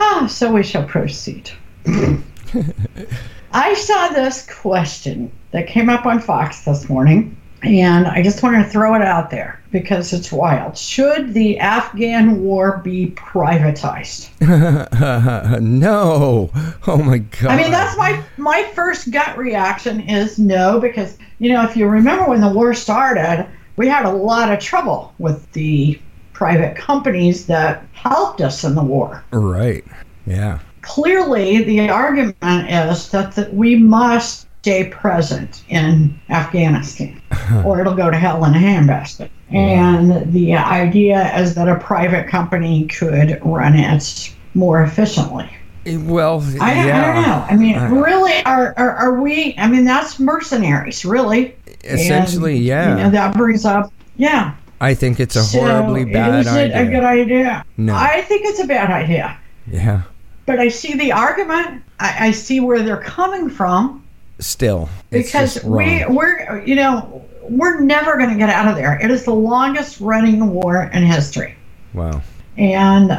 Ah, 0.00 0.26
so 0.28 0.52
we 0.52 0.62
shall 0.62 0.84
proceed. 0.84 1.50
I 3.52 3.74
saw 3.74 4.08
this 4.08 4.46
question 4.60 5.30
that 5.52 5.66
came 5.66 5.88
up 5.88 6.06
on 6.06 6.20
Fox 6.20 6.64
this 6.64 6.88
morning, 6.88 7.36
and 7.62 8.06
I 8.06 8.22
just 8.22 8.42
want 8.42 8.64
to 8.64 8.70
throw 8.70 8.94
it 8.94 9.02
out 9.02 9.30
there 9.30 9.60
because 9.70 10.12
it's 10.12 10.30
wild. 10.30 10.78
Should 10.78 11.34
the 11.34 11.58
Afghan 11.58 12.42
war 12.42 12.78
be 12.78 13.10
privatized? 13.16 14.30
no. 15.60 16.50
Oh 16.86 16.96
my 16.98 17.18
god. 17.18 17.50
I 17.50 17.56
mean, 17.56 17.70
that's 17.70 17.96
my 17.96 18.22
my 18.36 18.62
first 18.74 19.10
gut 19.10 19.36
reaction 19.36 20.00
is 20.00 20.38
no, 20.38 20.80
because 20.80 21.18
you 21.38 21.52
know, 21.52 21.64
if 21.64 21.76
you 21.76 21.86
remember 21.88 22.28
when 22.28 22.40
the 22.40 22.48
war 22.48 22.74
started, 22.74 23.48
we 23.76 23.88
had 23.88 24.04
a 24.04 24.10
lot 24.10 24.52
of 24.52 24.60
trouble 24.60 25.14
with 25.18 25.50
the 25.52 26.00
private 26.32 26.76
companies 26.76 27.46
that 27.46 27.84
helped 27.92 28.40
us 28.40 28.62
in 28.64 28.74
the 28.74 28.82
war. 28.82 29.24
right. 29.32 29.84
Yeah. 30.26 30.60
Clearly, 30.82 31.64
the 31.64 31.88
argument 31.88 32.36
is 32.42 33.10
that, 33.10 33.34
that 33.34 33.52
we 33.54 33.76
must 33.76 34.47
stay 34.62 34.88
present 34.88 35.62
in 35.68 36.18
Afghanistan, 36.30 37.20
or 37.64 37.80
it'll 37.80 37.94
go 37.94 38.10
to 38.10 38.16
hell 38.16 38.44
in 38.44 38.54
a 38.54 38.58
handbasket. 38.58 39.30
And 39.50 40.30
the 40.32 40.54
idea 40.56 41.34
is 41.38 41.54
that 41.54 41.68
a 41.68 41.76
private 41.76 42.28
company 42.28 42.86
could 42.86 43.38
run 43.42 43.74
it 43.76 44.34
more 44.54 44.82
efficiently. 44.82 45.48
Well, 45.86 46.42
I, 46.60 46.74
don't- 46.74 46.86
yeah. 46.86 47.00
I 47.00 47.14
don't 47.14 47.22
know. 47.22 47.46
I 47.48 47.56
mean, 47.56 47.78
Uh, 47.78 47.88
really, 47.88 48.44
are, 48.44 48.74
are 48.76 48.90
are 48.92 49.20
we? 49.22 49.54
I 49.56 49.68
mean, 49.68 49.84
that's 49.86 50.18
mercenaries, 50.20 51.04
really. 51.04 51.54
Essentially, 51.84 52.56
And, 52.56 52.64
yeah. 52.64 52.96
You 52.96 53.02
know, 53.04 53.10
that 53.10 53.34
brings 53.34 53.64
up, 53.64 53.90
yeah. 54.16 54.54
I 54.82 54.92
think 54.94 55.18
it's 55.18 55.34
a 55.36 55.42
So, 55.42 55.60
horribly 55.60 56.04
bad 56.04 56.40
is 56.40 56.46
it 56.48 56.72
idea. 56.74 56.82
a 56.82 56.84
good 56.90 57.04
idea? 57.04 57.64
No. 57.78 57.94
I 57.96 58.20
think 58.22 58.42
it's 58.44 58.60
a 58.60 58.66
bad 58.66 58.90
idea. 58.90 59.38
yeah. 59.70 60.02
But 60.46 60.58
I 60.58 60.68
see 60.68 60.94
the 60.94 61.12
argument. 61.12 61.82
I, 62.00 62.28
I 62.28 62.30
see 62.32 62.60
where 62.60 62.82
they're 62.82 62.96
coming 63.02 63.48
from 63.50 64.04
Still, 64.40 64.88
it's 65.10 65.28
because 65.28 65.64
we 65.64 66.04
we're 66.08 66.62
you 66.64 66.74
know 66.76 67.24
we're 67.42 67.80
never 67.80 68.16
going 68.16 68.30
to 68.30 68.36
get 68.36 68.50
out 68.50 68.68
of 68.68 68.76
there. 68.76 68.98
It 69.00 69.10
is 69.10 69.24
the 69.24 69.34
longest 69.34 70.00
running 70.00 70.50
war 70.50 70.84
in 70.92 71.02
history. 71.02 71.56
wow. 71.94 72.20
and 72.56 73.10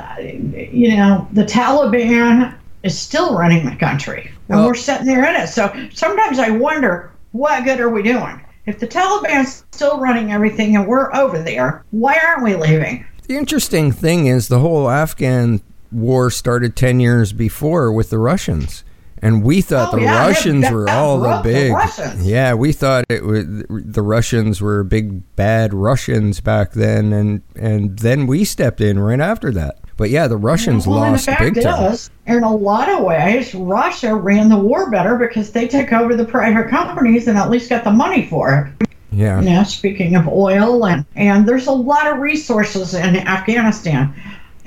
you 0.54 0.96
know 0.96 1.28
the 1.34 1.44
Taliban 1.44 2.56
is 2.84 2.98
still 2.98 3.38
running 3.38 3.66
the 3.66 3.76
country, 3.76 4.32
and 4.48 4.60
Well- 4.60 4.68
we're 4.68 4.76
sitting 4.76 5.06
there 5.08 5.26
in 5.26 5.36
it. 5.42 5.48
So 5.48 5.74
sometimes 5.94 6.40
I 6.40 6.50
wonder, 6.52 7.12
what 7.34 7.64
good 7.66 7.80
are 7.82 7.90
we 7.90 8.02
doing? 8.04 8.40
If 8.66 8.80
the 8.80 8.88
Taliban's 8.88 9.66
still 9.72 10.00
running 10.00 10.32
everything 10.32 10.76
and 10.78 10.88
we're 10.88 11.14
over 11.16 11.42
there, 11.42 11.84
why 11.92 12.18
aren't 12.26 12.44
we 12.44 12.56
leaving? 12.56 13.06
The 13.28 13.36
interesting 13.36 13.92
thing 13.92 14.28
is 14.28 14.48
the 14.48 14.60
whole 14.60 14.90
Afghan 14.90 15.62
war 15.92 16.30
started 16.30 16.76
10 16.76 17.00
years 17.00 17.34
before 17.34 17.92
with 17.92 18.10
the 18.12 18.20
Russians. 18.20 18.84
And 19.22 19.44
we 19.44 19.62
thought 19.62 19.94
Oh, 19.94 19.98
the 19.98 20.04
yeah, 20.04 20.28
Russians 20.28 20.62
that- 20.64 20.74
were 20.74 20.86
that 20.86 20.98
all 20.98 21.20
the 21.20 21.38
the 21.38 21.44
big. 21.44 21.74
Russians. 21.74 22.26
yeah, 22.26 22.54
we 22.54 22.72
thought 22.72 23.04
it 23.10 23.24
was 23.26 23.46
the 23.70 24.02
Russians 24.02 24.62
were 24.62 24.84
big 24.84 25.36
bad 25.36 25.74
Russians 25.74 26.40
back 26.40 26.72
then 26.74 27.12
and 27.14 27.42
and 27.56 28.00
then 28.00 28.28
we 28.28 28.44
stepped 28.46 28.80
in 28.82 28.98
right 29.00 29.20
after 29.20 29.52
that. 29.52 29.76
But 29.98 30.10
yeah, 30.10 30.28
the 30.30 30.38
Russians 30.38 30.88
well, 30.88 31.00
and 31.04 31.08
the 31.08 31.12
lost 31.12 31.26
fact 31.26 31.56
big 31.56 31.62
time. 31.64 31.92
is, 31.92 32.10
in 32.26 32.42
a 32.44 32.56
lot 32.56 32.88
of 32.88 33.04
ways, 33.04 33.54
Russia 33.54 34.16
ran 34.16 34.48
the 34.48 34.58
war 34.58 34.90
better 34.90 35.16
because 35.18 35.52
they 35.52 35.68
took 35.68 35.92
over 35.92 36.16
the 36.16 36.24
private 36.24 36.70
companies 36.70 37.28
and 37.28 37.38
at 37.38 37.50
least 37.50 37.70
got 37.70 37.84
the 37.84 37.92
money 37.92 38.26
for 38.28 38.74
it. 38.82 38.88
Yeah. 39.12 39.42
you 39.42 39.50
know, 39.50 39.64
speaking 39.64 40.16
of 40.16 40.28
oil 40.28 40.86
and 40.86 41.04
and 41.18 41.46
there's 41.48 41.66
a 41.68 41.72
lot 41.74 42.08
of 42.08 42.20
resources 42.20 42.94
in 42.94 43.18
Afghanistan, 43.18 44.14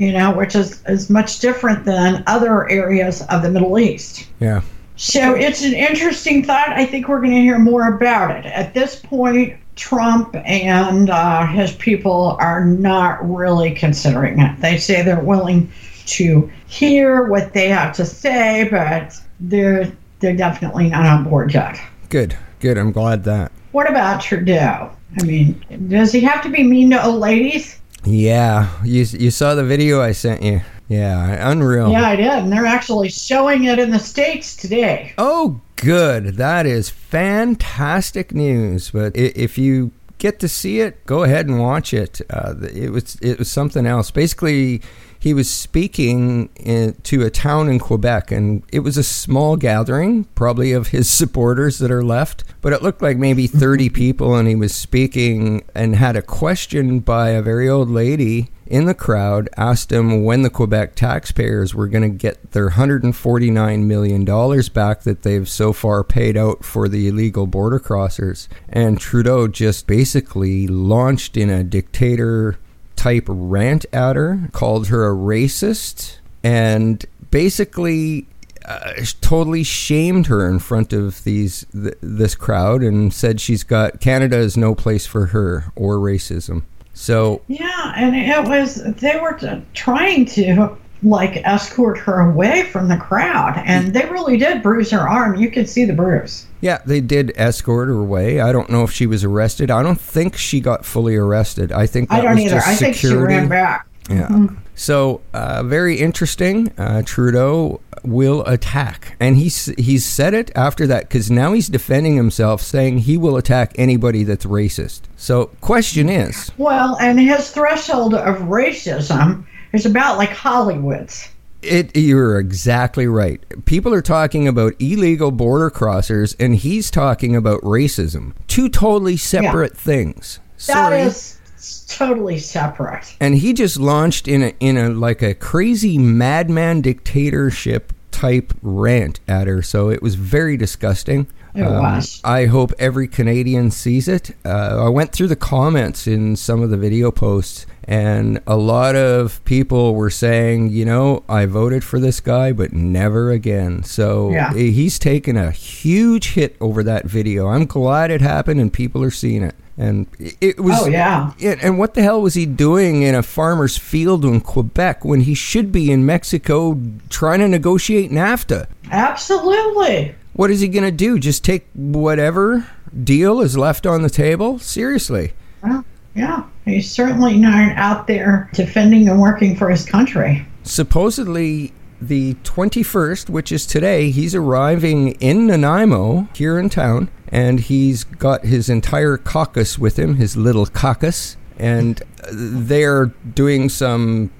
you 0.02 0.12
know, 0.12 0.32
which 0.32 0.56
is 0.56 0.82
is 0.88 1.08
much 1.08 1.38
different 1.38 1.84
than 1.84 2.24
other 2.26 2.68
areas 2.68 3.22
of 3.28 3.42
the 3.42 3.50
Middle 3.50 3.78
East. 3.78 4.26
Yeah. 4.40 4.62
So 4.96 5.34
it's 5.34 5.62
an 5.62 5.74
interesting 5.74 6.44
thought. 6.44 6.70
I 6.70 6.86
think 6.86 7.06
we're 7.06 7.20
going 7.20 7.34
to 7.34 7.40
hear 7.40 7.58
more 7.58 7.94
about 7.94 8.36
it. 8.36 8.46
At 8.46 8.74
this 8.74 8.96
point, 8.96 9.56
Trump 9.76 10.34
and 10.44 11.08
uh, 11.08 11.46
his 11.46 11.72
people 11.76 12.36
are 12.40 12.64
not 12.64 13.18
really 13.28 13.74
considering 13.74 14.40
it. 14.40 14.60
They 14.60 14.76
say 14.76 15.02
they're 15.02 15.20
willing 15.20 15.70
to 16.06 16.50
hear 16.66 17.28
what 17.28 17.52
they 17.52 17.68
have 17.68 17.94
to 17.96 18.04
say, 18.04 18.66
but 18.70 19.16
they're 19.38 19.92
they're 20.18 20.36
definitely 20.36 20.88
not 20.88 21.06
on 21.06 21.24
board 21.24 21.54
yet. 21.54 21.80
Good. 22.08 22.36
Good. 22.58 22.76
I'm 22.76 22.90
glad 22.90 23.22
that. 23.24 23.52
What 23.70 23.88
about 23.88 24.20
Trudeau? 24.20 24.90
I 25.20 25.22
mean, 25.22 25.64
does 25.88 26.12
he 26.12 26.20
have 26.22 26.42
to 26.42 26.48
be 26.48 26.64
mean 26.64 26.90
to 26.90 27.04
old 27.04 27.20
ladies? 27.20 27.78
Yeah, 28.04 28.68
you 28.84 29.04
you 29.04 29.30
saw 29.30 29.54
the 29.54 29.64
video 29.64 30.00
I 30.00 30.12
sent 30.12 30.42
you. 30.42 30.60
Yeah, 30.88 31.50
unreal. 31.50 31.90
Yeah, 31.90 32.08
I 32.08 32.16
did. 32.16 32.26
And 32.26 32.52
they're 32.52 32.66
actually 32.66 33.08
showing 33.08 33.64
it 33.64 33.78
in 33.78 33.90
the 33.90 33.98
States 33.98 34.56
today. 34.56 35.14
Oh, 35.16 35.60
good. 35.76 36.36
That 36.36 36.66
is 36.66 36.90
fantastic 36.90 38.34
news. 38.34 38.90
But 38.90 39.16
if 39.16 39.56
you 39.56 39.92
get 40.18 40.38
to 40.40 40.48
see 40.48 40.80
it, 40.80 41.04
go 41.06 41.22
ahead 41.22 41.46
and 41.46 41.60
watch 41.60 41.94
it. 41.94 42.20
Uh, 42.28 42.54
it 42.74 42.90
was 42.90 43.16
it 43.22 43.38
was 43.38 43.50
something 43.50 43.86
else. 43.86 44.10
Basically, 44.10 44.82
he 45.22 45.32
was 45.32 45.48
speaking 45.48 46.48
in, 46.56 46.94
to 47.04 47.22
a 47.22 47.30
town 47.30 47.68
in 47.68 47.78
Quebec, 47.78 48.32
and 48.32 48.64
it 48.72 48.80
was 48.80 48.96
a 48.96 49.04
small 49.04 49.56
gathering, 49.56 50.24
probably 50.34 50.72
of 50.72 50.88
his 50.88 51.08
supporters 51.18 51.78
that 51.78 51.92
are 51.92 52.02
left. 52.02 52.42
But 52.60 52.72
it 52.72 52.82
looked 52.82 53.02
like 53.02 53.18
maybe 53.18 53.46
thirty 53.62 53.88
people, 53.88 54.34
and 54.34 54.48
he 54.48 54.56
was 54.56 54.74
speaking 54.74 55.62
and 55.76 55.94
had 55.94 56.16
a 56.16 56.22
question 56.22 56.98
by 56.98 57.30
a 57.30 57.40
very 57.40 57.68
old 57.68 57.88
lady 57.88 58.50
in 58.66 58.86
the 58.86 58.94
crowd 58.94 59.50
asked 59.56 59.92
him 59.92 60.24
when 60.24 60.40
the 60.40 60.50
Quebec 60.50 60.94
taxpayers 60.94 61.74
were 61.74 61.88
going 61.88 62.02
to 62.02 62.08
get 62.08 62.52
their 62.52 62.70
$149 62.70 63.84
million 63.84 64.24
back 64.72 65.02
that 65.02 65.22
they've 65.22 65.48
so 65.48 65.74
far 65.74 66.02
paid 66.02 66.38
out 66.38 66.64
for 66.64 66.88
the 66.88 67.06
illegal 67.06 67.46
border 67.46 67.78
crossers. 67.78 68.48
And 68.70 68.98
Trudeau 68.98 69.46
just 69.46 69.86
basically 69.86 70.66
launched 70.66 71.36
in 71.36 71.50
a 71.50 71.62
dictator 71.62 72.58
type 72.96 73.24
rant 73.26 73.86
at 73.92 74.16
her, 74.16 74.48
called 74.52 74.88
her 74.88 75.08
a 75.08 75.14
racist, 75.14 76.18
and 76.42 77.04
basically 77.30 78.26
uh, 78.64 78.92
totally 79.20 79.64
shamed 79.64 80.26
her 80.26 80.48
in 80.48 80.58
front 80.58 80.92
of 80.92 81.24
these 81.24 81.66
th- 81.72 81.94
this 82.00 82.34
crowd 82.34 82.82
and 82.82 83.12
said 83.12 83.40
she's 83.40 83.64
got 83.64 84.00
Canada 84.00 84.38
is 84.38 84.56
no 84.56 84.74
place 84.74 85.06
for 85.06 85.26
her 85.26 85.72
or 85.74 85.96
racism. 85.96 86.62
So 86.94 87.42
Yeah, 87.48 87.92
and 87.96 88.14
it 88.14 88.48
was, 88.48 88.82
they 88.96 89.18
were 89.18 89.62
trying 89.74 90.26
to 90.26 90.76
like 91.02 91.36
escort 91.44 91.98
her 91.98 92.20
away 92.20 92.64
from 92.64 92.88
the 92.88 92.96
crowd. 92.96 93.60
And 93.66 93.92
they 93.94 94.04
really 94.06 94.36
did 94.36 94.62
bruise 94.62 94.90
her 94.90 95.08
arm. 95.08 95.36
You 95.36 95.50
could 95.50 95.68
see 95.68 95.84
the 95.84 95.92
bruise. 95.92 96.46
Yeah, 96.60 96.78
they 96.86 97.00
did 97.00 97.32
escort 97.36 97.88
her 97.88 97.94
away. 97.98 98.40
I 98.40 98.52
don't 98.52 98.70
know 98.70 98.84
if 98.84 98.92
she 98.92 99.06
was 99.06 99.24
arrested. 99.24 99.70
I 99.70 99.82
don't 99.82 100.00
think 100.00 100.36
she 100.36 100.60
got 100.60 100.84
fully 100.84 101.16
arrested. 101.16 101.72
I 101.72 101.86
think 101.86 102.08
that 102.10 102.20
I 102.20 102.22
don't 102.22 102.34
was 102.36 102.44
either. 102.44 102.54
just 102.56 102.68
I 102.68 102.74
think 102.76 102.94
she 102.94 103.06
security. 103.08 103.34
ran 103.34 103.48
back. 103.48 103.86
Yeah. 104.08 104.48
So 104.74 105.20
uh, 105.34 105.62
very 105.64 105.96
interesting. 105.98 106.72
Uh, 106.78 107.02
Trudeau 107.04 107.80
will 108.02 108.42
attack, 108.46 109.16
and 109.20 109.36
he's 109.36 109.66
he's 109.78 110.04
said 110.04 110.34
it 110.34 110.50
after 110.56 110.86
that 110.88 111.02
because 111.08 111.30
now 111.30 111.52
he's 111.52 111.68
defending 111.68 112.16
himself, 112.16 112.62
saying 112.62 112.98
he 112.98 113.16
will 113.16 113.36
attack 113.36 113.72
anybody 113.76 114.24
that's 114.24 114.44
racist. 114.44 115.02
So 115.16 115.46
question 115.60 116.08
is, 116.08 116.50
Well, 116.58 116.96
and 117.00 117.20
his 117.20 117.50
threshold 117.50 118.14
of 118.14 118.38
racism 118.38 119.44
is 119.72 119.86
about 119.86 120.18
like 120.18 120.30
Hollywood's. 120.30 121.28
It, 121.62 121.96
you're 121.96 122.40
exactly 122.40 123.06
right. 123.06 123.40
People 123.66 123.94
are 123.94 124.02
talking 124.02 124.48
about 124.48 124.74
illegal 124.80 125.30
border 125.30 125.70
crossers, 125.70 126.34
and 126.40 126.56
he's 126.56 126.90
talking 126.90 127.36
about 127.36 127.60
racism. 127.60 128.32
Two 128.48 128.68
totally 128.68 129.16
separate 129.16 129.76
things. 129.76 130.40
That 130.66 130.72
Sorry. 130.74 131.00
is 131.02 131.86
totally 131.88 132.38
separate. 132.38 133.16
and 133.20 133.36
he 133.36 133.52
just 133.52 133.78
launched 133.78 134.26
in 134.26 134.42
a 134.42 134.54
in 134.58 134.76
a 134.76 134.88
like 134.90 135.22
a 135.22 135.34
crazy 135.34 135.98
madman 135.98 136.80
dictatorship 136.80 137.92
type 138.10 138.52
rant 138.62 139.20
at 139.28 139.46
her. 139.46 139.62
So 139.62 139.88
it 139.88 140.02
was 140.02 140.16
very 140.16 140.56
disgusting. 140.56 141.28
Um, 141.54 141.64
was. 141.82 142.20
I 142.24 142.46
hope 142.46 142.72
every 142.78 143.06
Canadian 143.08 143.70
sees 143.70 144.08
it. 144.08 144.34
Uh, 144.44 144.84
I 144.86 144.88
went 144.88 145.12
through 145.12 145.28
the 145.28 145.36
comments 145.36 146.06
in 146.06 146.36
some 146.36 146.62
of 146.62 146.70
the 146.70 146.76
video 146.78 147.10
posts, 147.10 147.66
and 147.84 148.40
a 148.46 148.56
lot 148.56 148.96
of 148.96 149.44
people 149.44 149.94
were 149.94 150.08
saying, 150.10 150.70
you 150.70 150.84
know, 150.84 151.24
I 151.28 151.44
voted 151.46 151.84
for 151.84 152.00
this 152.00 152.20
guy, 152.20 152.52
but 152.52 152.72
never 152.72 153.30
again. 153.30 153.82
So 153.82 154.30
Yeah. 154.30 154.54
he's 154.54 154.98
taken 154.98 155.36
a 155.36 155.50
huge 155.50 156.30
hit 156.32 156.56
over 156.60 156.82
that 156.84 157.04
video. 157.06 157.48
I'm 157.48 157.66
glad 157.66 158.10
it 158.10 158.20
happened, 158.22 158.60
and 158.60 158.72
people 158.72 159.02
are 159.02 159.10
seeing 159.10 159.42
it. 159.42 159.54
And 159.78 160.06
it- 160.18 160.36
it 160.40 160.60
was 160.60 160.82
Oh, 160.82 160.86
yeah. 160.86 161.32
yeah, 161.38 161.56
and 161.62 161.78
what 161.78 161.94
the 161.94 162.02
hell 162.02 162.20
was 162.22 162.34
he 162.34 162.44
doing 162.46 163.02
in 163.02 163.14
a 163.14 163.22
farmer's 163.22 163.76
field 163.78 164.22
in 164.24 164.40
Quebec 164.40 165.02
when 165.04 165.22
he 165.22 165.34
should 165.34 165.72
be 165.72 165.90
in 165.90 166.04
Mexico 166.06 166.78
trying 167.08 167.40
to 167.40 167.48
negotiate 167.48 168.10
NAFTA? 168.12 168.66
Absolutely. 168.90 170.14
What 170.34 170.50
is 170.50 170.60
he 170.60 170.68
going 170.68 170.84
to 170.84 170.90
do? 170.90 171.18
Just 171.18 171.44
take 171.44 171.66
whatever 171.74 172.66
deal 173.04 173.40
is 173.40 173.56
left 173.56 173.86
on 173.86 174.02
the 174.02 174.10
table? 174.10 174.58
Seriously. 174.58 175.32
Well, 175.62 175.84
yeah. 176.14 176.44
He's 176.64 176.90
certainly 176.90 177.36
not 177.38 177.76
out 177.76 178.06
there 178.06 178.48
defending 178.54 179.08
and 179.08 179.20
working 179.20 179.56
for 179.56 179.68
his 179.68 179.84
country. 179.84 180.46
Supposedly, 180.62 181.72
the 182.00 182.34
21st, 182.44 183.28
which 183.28 183.52
is 183.52 183.66
today, 183.66 184.10
he's 184.10 184.34
arriving 184.34 185.12
in 185.12 185.48
Nanaimo 185.48 186.28
here 186.34 186.58
in 186.58 186.70
town, 186.70 187.10
and 187.28 187.60
he's 187.60 188.04
got 188.04 188.44
his 188.44 188.68
entire 188.68 189.16
caucus 189.16 189.78
with 189.78 189.98
him, 189.98 190.16
his 190.16 190.36
little 190.36 190.66
caucus, 190.66 191.36
and 191.58 192.02
they're 192.32 193.06
doing 193.06 193.68
some 193.68 194.30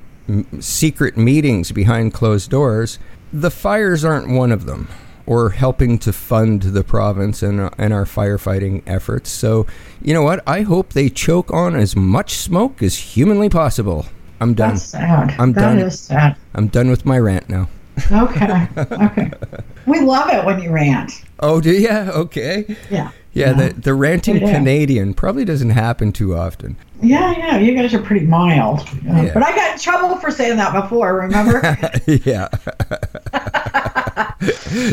secret 0.61 1.17
meetings 1.17 1.73
behind 1.73 2.15
closed 2.15 2.51
doors. 2.51 2.99
The 3.33 3.51
fires 3.51 4.05
aren't 4.05 4.29
one 4.29 4.53
of 4.53 4.67
them, 4.67 4.89
or 5.27 5.51
helping 5.51 5.99
to 5.99 6.13
fund 6.13 6.63
the 6.63 6.83
province 6.85 7.43
and, 7.43 7.71
and 7.79 7.93
our 7.93 8.05
firefighting 8.05 8.83
efforts. 8.87 9.31
So, 9.31 9.67
you 10.01 10.13
know 10.15 10.23
what? 10.23 10.43
I 10.47 10.63
hope 10.63 10.93
they 10.93 11.09
choke 11.09 11.53
on 11.53 11.75
as 11.77 11.95
much 11.97 12.35
smoke 12.35 12.83
as 12.83 12.97
humanly 12.97 13.49
possible. 13.49 14.07
I'm 14.41 14.55
done. 14.55 14.71
That's 14.71 14.83
sad. 14.85 15.35
I'm 15.39 15.53
That 15.53 15.61
done. 15.61 15.79
is 15.79 15.99
sad. 16.01 16.37
I'm 16.55 16.67
done 16.69 16.91
with 16.91 17.05
my 17.07 17.19
rant 17.19 17.49
now. 17.49 17.69
Okay. 18.11 18.67
Okay. 18.77 19.31
we 19.87 20.01
love 20.01 20.31
it 20.31 20.45
when 20.45 20.61
you 20.61 20.71
rant. 20.73 21.13
Oh, 21.41 21.61
do 21.61 21.71
you? 21.73 21.89
Okay. 21.91 22.77
Yeah. 22.91 23.11
Yeah, 23.35 23.53
the, 23.55 23.73
the 23.73 23.95
ranting 23.95 24.37
Yeah. 24.43 24.53
Canadian 24.53 25.15
probably 25.15 25.45
doesn't 25.45 25.71
happen 25.71 26.13
too 26.13 26.37
often. 26.37 26.77
Yeah, 27.01 27.37
yeah, 27.37 27.59
you 27.59 27.75
guys 27.75 27.93
are 27.95 28.03
pretty 28.03 28.27
mild. 28.27 28.81
Uh, 28.81 29.23
Yeah. 29.23 29.31
But 29.35 29.43
I 29.43 29.57
got 29.57 29.73
in 29.73 29.79
trouble 29.81 30.17
for 30.17 30.31
saying 30.31 30.57
that 30.59 30.73
before, 30.83 31.17
remember? 31.17 31.61
yeah. 32.07 32.49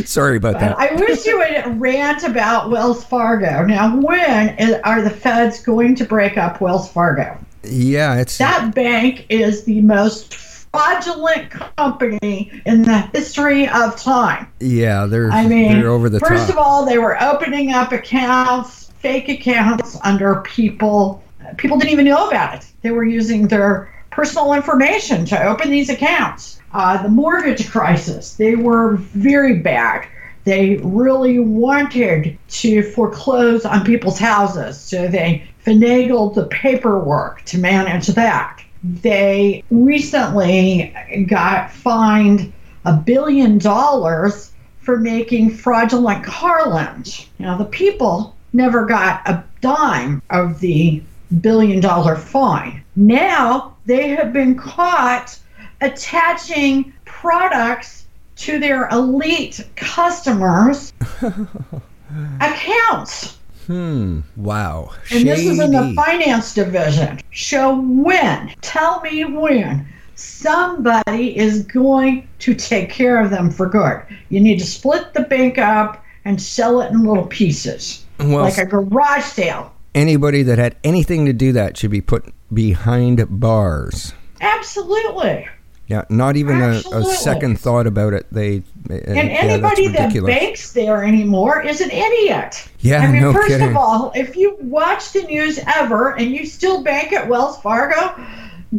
Sorry 0.06 0.38
about 0.38 0.60
that. 0.60 0.78
I 0.78 0.94
wish 0.96 1.26
you 1.26 1.38
would 1.38 1.80
rant 1.80 2.24
about 2.24 2.70
Wells 2.70 3.04
Fargo. 3.04 3.66
Now, 3.66 3.96
when 3.98 4.50
is, 4.58 4.76
are 4.84 5.02
the 5.02 5.10
feds 5.10 5.62
going 5.62 5.96
to 5.96 6.06
break 6.06 6.38
up 6.38 6.62
Wells 6.62 6.92
Fargo? 6.92 7.38
Yeah, 7.64 8.16
it's 8.16 8.38
That 8.38 8.74
bank 8.74 9.26
is 9.30 9.64
the 9.66 9.82
most 9.82 10.34
fraudulent 10.72 11.50
company 11.50 12.62
in 12.66 12.84
the 12.84 13.00
history 13.14 13.68
of 13.68 14.00
time. 14.00 14.52
yeah, 14.60 15.06
they're 15.06 15.32
I 15.32 15.48
mean, 15.48 15.80
they're 15.80 15.90
over 15.90 16.10
the 16.10 16.20
first 16.20 16.48
top. 16.48 16.50
of 16.50 16.58
all, 16.58 16.86
they 16.86 16.98
were 16.98 17.22
opening 17.22 17.72
up 17.72 17.92
accounts, 17.92 18.92
fake 19.00 19.30
accounts 19.30 19.98
under 20.04 20.42
people. 20.42 21.24
People 21.58 21.78
didn't 21.78 21.94
even 21.94 22.06
know 22.06 22.28
about 22.28 22.56
it. 22.56 22.66
They 22.82 22.92
were 22.92 23.04
using 23.04 23.48
their 23.48 23.94
personal 24.12 24.54
information 24.54 25.26
to 25.26 25.44
open 25.44 25.72
these 25.72 25.90
accounts. 25.90 26.60
Uh, 26.72 27.02
the 27.02 27.10
mortgage 27.10 27.70
crisis, 27.70 28.36
they 28.36 28.56
were 28.56 28.98
very 28.98 29.58
bad. 29.60 30.08
They 30.44 30.78
really 30.78 31.40
wanted 31.40 32.38
to 32.50 32.84
foreclose 32.92 33.66
on 33.66 33.84
people's 33.86 34.20
houses, 34.20 34.80
so 34.80 35.08
they 35.08 35.44
finagled 35.66 36.36
the 36.36 36.46
paperwork 36.46 37.44
to 37.46 37.58
manage 37.58 38.08
that. 38.08 38.64
They 38.84 39.64
recently 39.70 40.94
got 41.28 41.72
fined 41.72 42.54
a 42.86 42.94
billion 42.94 43.58
dollars 43.58 44.52
for 44.80 44.98
making 44.98 45.52
fraudulent 45.52 46.24
car 46.24 46.68
loans. 46.68 47.28
Now, 47.38 47.58
the 47.58 47.66
people 47.66 48.36
never 48.54 48.86
got 48.86 49.28
a 49.28 49.44
dime 49.62 50.22
of 50.30 50.60
the 50.60 51.04
billion 51.42 51.80
dollar 51.80 52.16
fine. 52.16 52.84
Now 52.96 53.76
they 53.86 54.10
have 54.10 54.34
been 54.34 54.56
caught 54.56 55.38
attaching 55.82 56.94
products 57.06 58.06
to 58.38 58.60
their 58.60 58.88
elite 58.90 59.68
customers' 59.76 60.94
accounts. 62.42 63.39
Hmm. 63.70 64.22
Wow. 64.36 64.94
And 65.12 65.28
this 65.28 65.42
is 65.42 65.60
in 65.60 65.70
the 65.72 65.94
finance 65.96 66.56
division. 66.56 67.20
So 67.36 67.80
when, 67.80 68.52
tell 68.62 69.00
me 69.02 69.26
when, 69.26 69.88
somebody 70.16 71.38
is 71.38 71.66
going 71.66 72.28
to 72.40 72.56
take 72.56 72.90
care 72.90 73.24
of 73.24 73.30
them 73.30 73.52
for 73.52 73.70
good. 73.70 74.02
You 74.30 74.40
need 74.40 74.58
to 74.58 74.66
split 74.66 75.14
the 75.14 75.22
bank 75.22 75.60
up 75.60 76.04
and 76.26 76.42
sell 76.42 76.82
it 76.82 76.92
in 76.92 77.04
little 77.04 77.28
pieces, 77.28 78.04
Well, 78.18 78.40
like 78.40 78.58
a 78.58 78.66
garage 78.66 79.24
sale. 79.24 79.72
anybody 79.94 80.42
that 80.42 80.58
had 80.58 80.76
anything 80.84 81.28
to 81.28 81.34
do 81.34 81.52
that 81.54 81.78
should 81.78 81.92
be 81.92 82.02
put 82.02 82.34
behind 82.52 83.24
bars. 83.40 84.14
Absolutely. 84.42 85.48
Yeah, 85.90 86.06
not 86.08 86.38
even 86.38 86.62
a, 86.62 86.82
a 86.94 87.04
second 87.04 87.60
thought 87.60 87.88
about 87.88 88.14
it. 88.14 88.28
They 88.32 88.58
uh, 88.92 88.94
and, 88.94 89.18
And 89.18 89.30
anybody 89.32 89.88
that 89.88 90.14
banks 90.24 90.72
there 90.74 91.04
anymore 91.04 91.64
is 91.66 91.82
an 91.82 91.90
idiot. 91.90 92.70
Yeah, 92.80 93.00
I 93.00 93.12
mean, 93.12 93.22
no 93.22 93.34
first 93.34 93.48
kidding. 93.48 93.70
of 93.70 93.76
all, 93.76 94.12
if 94.14 94.38
you 94.38 94.56
watch 94.62 95.14
the 95.14 95.24
news 95.24 95.60
ever 95.66 96.16
and 96.16 96.30
you 96.30 96.46
still 96.46 96.84
bank 96.84 97.12
at 97.12 97.28
Wells 97.28 97.60
Fargo, 97.64 98.16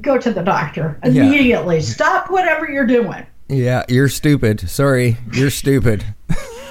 go 0.01 0.19
to 0.19 0.33
the 0.33 0.43
doctor 0.43 1.01
Yeah. 1.03 1.25
immediately. 1.25 1.81
Stop 1.81 2.31
whatever 2.31 2.71
you're 2.71 2.87
doing. 2.87 3.27
Yeah, 3.49 3.85
you're 3.89 4.09
stupid. 4.09 4.71
Sorry, 4.71 5.17
you're 5.33 5.51
stupid. 5.51 6.05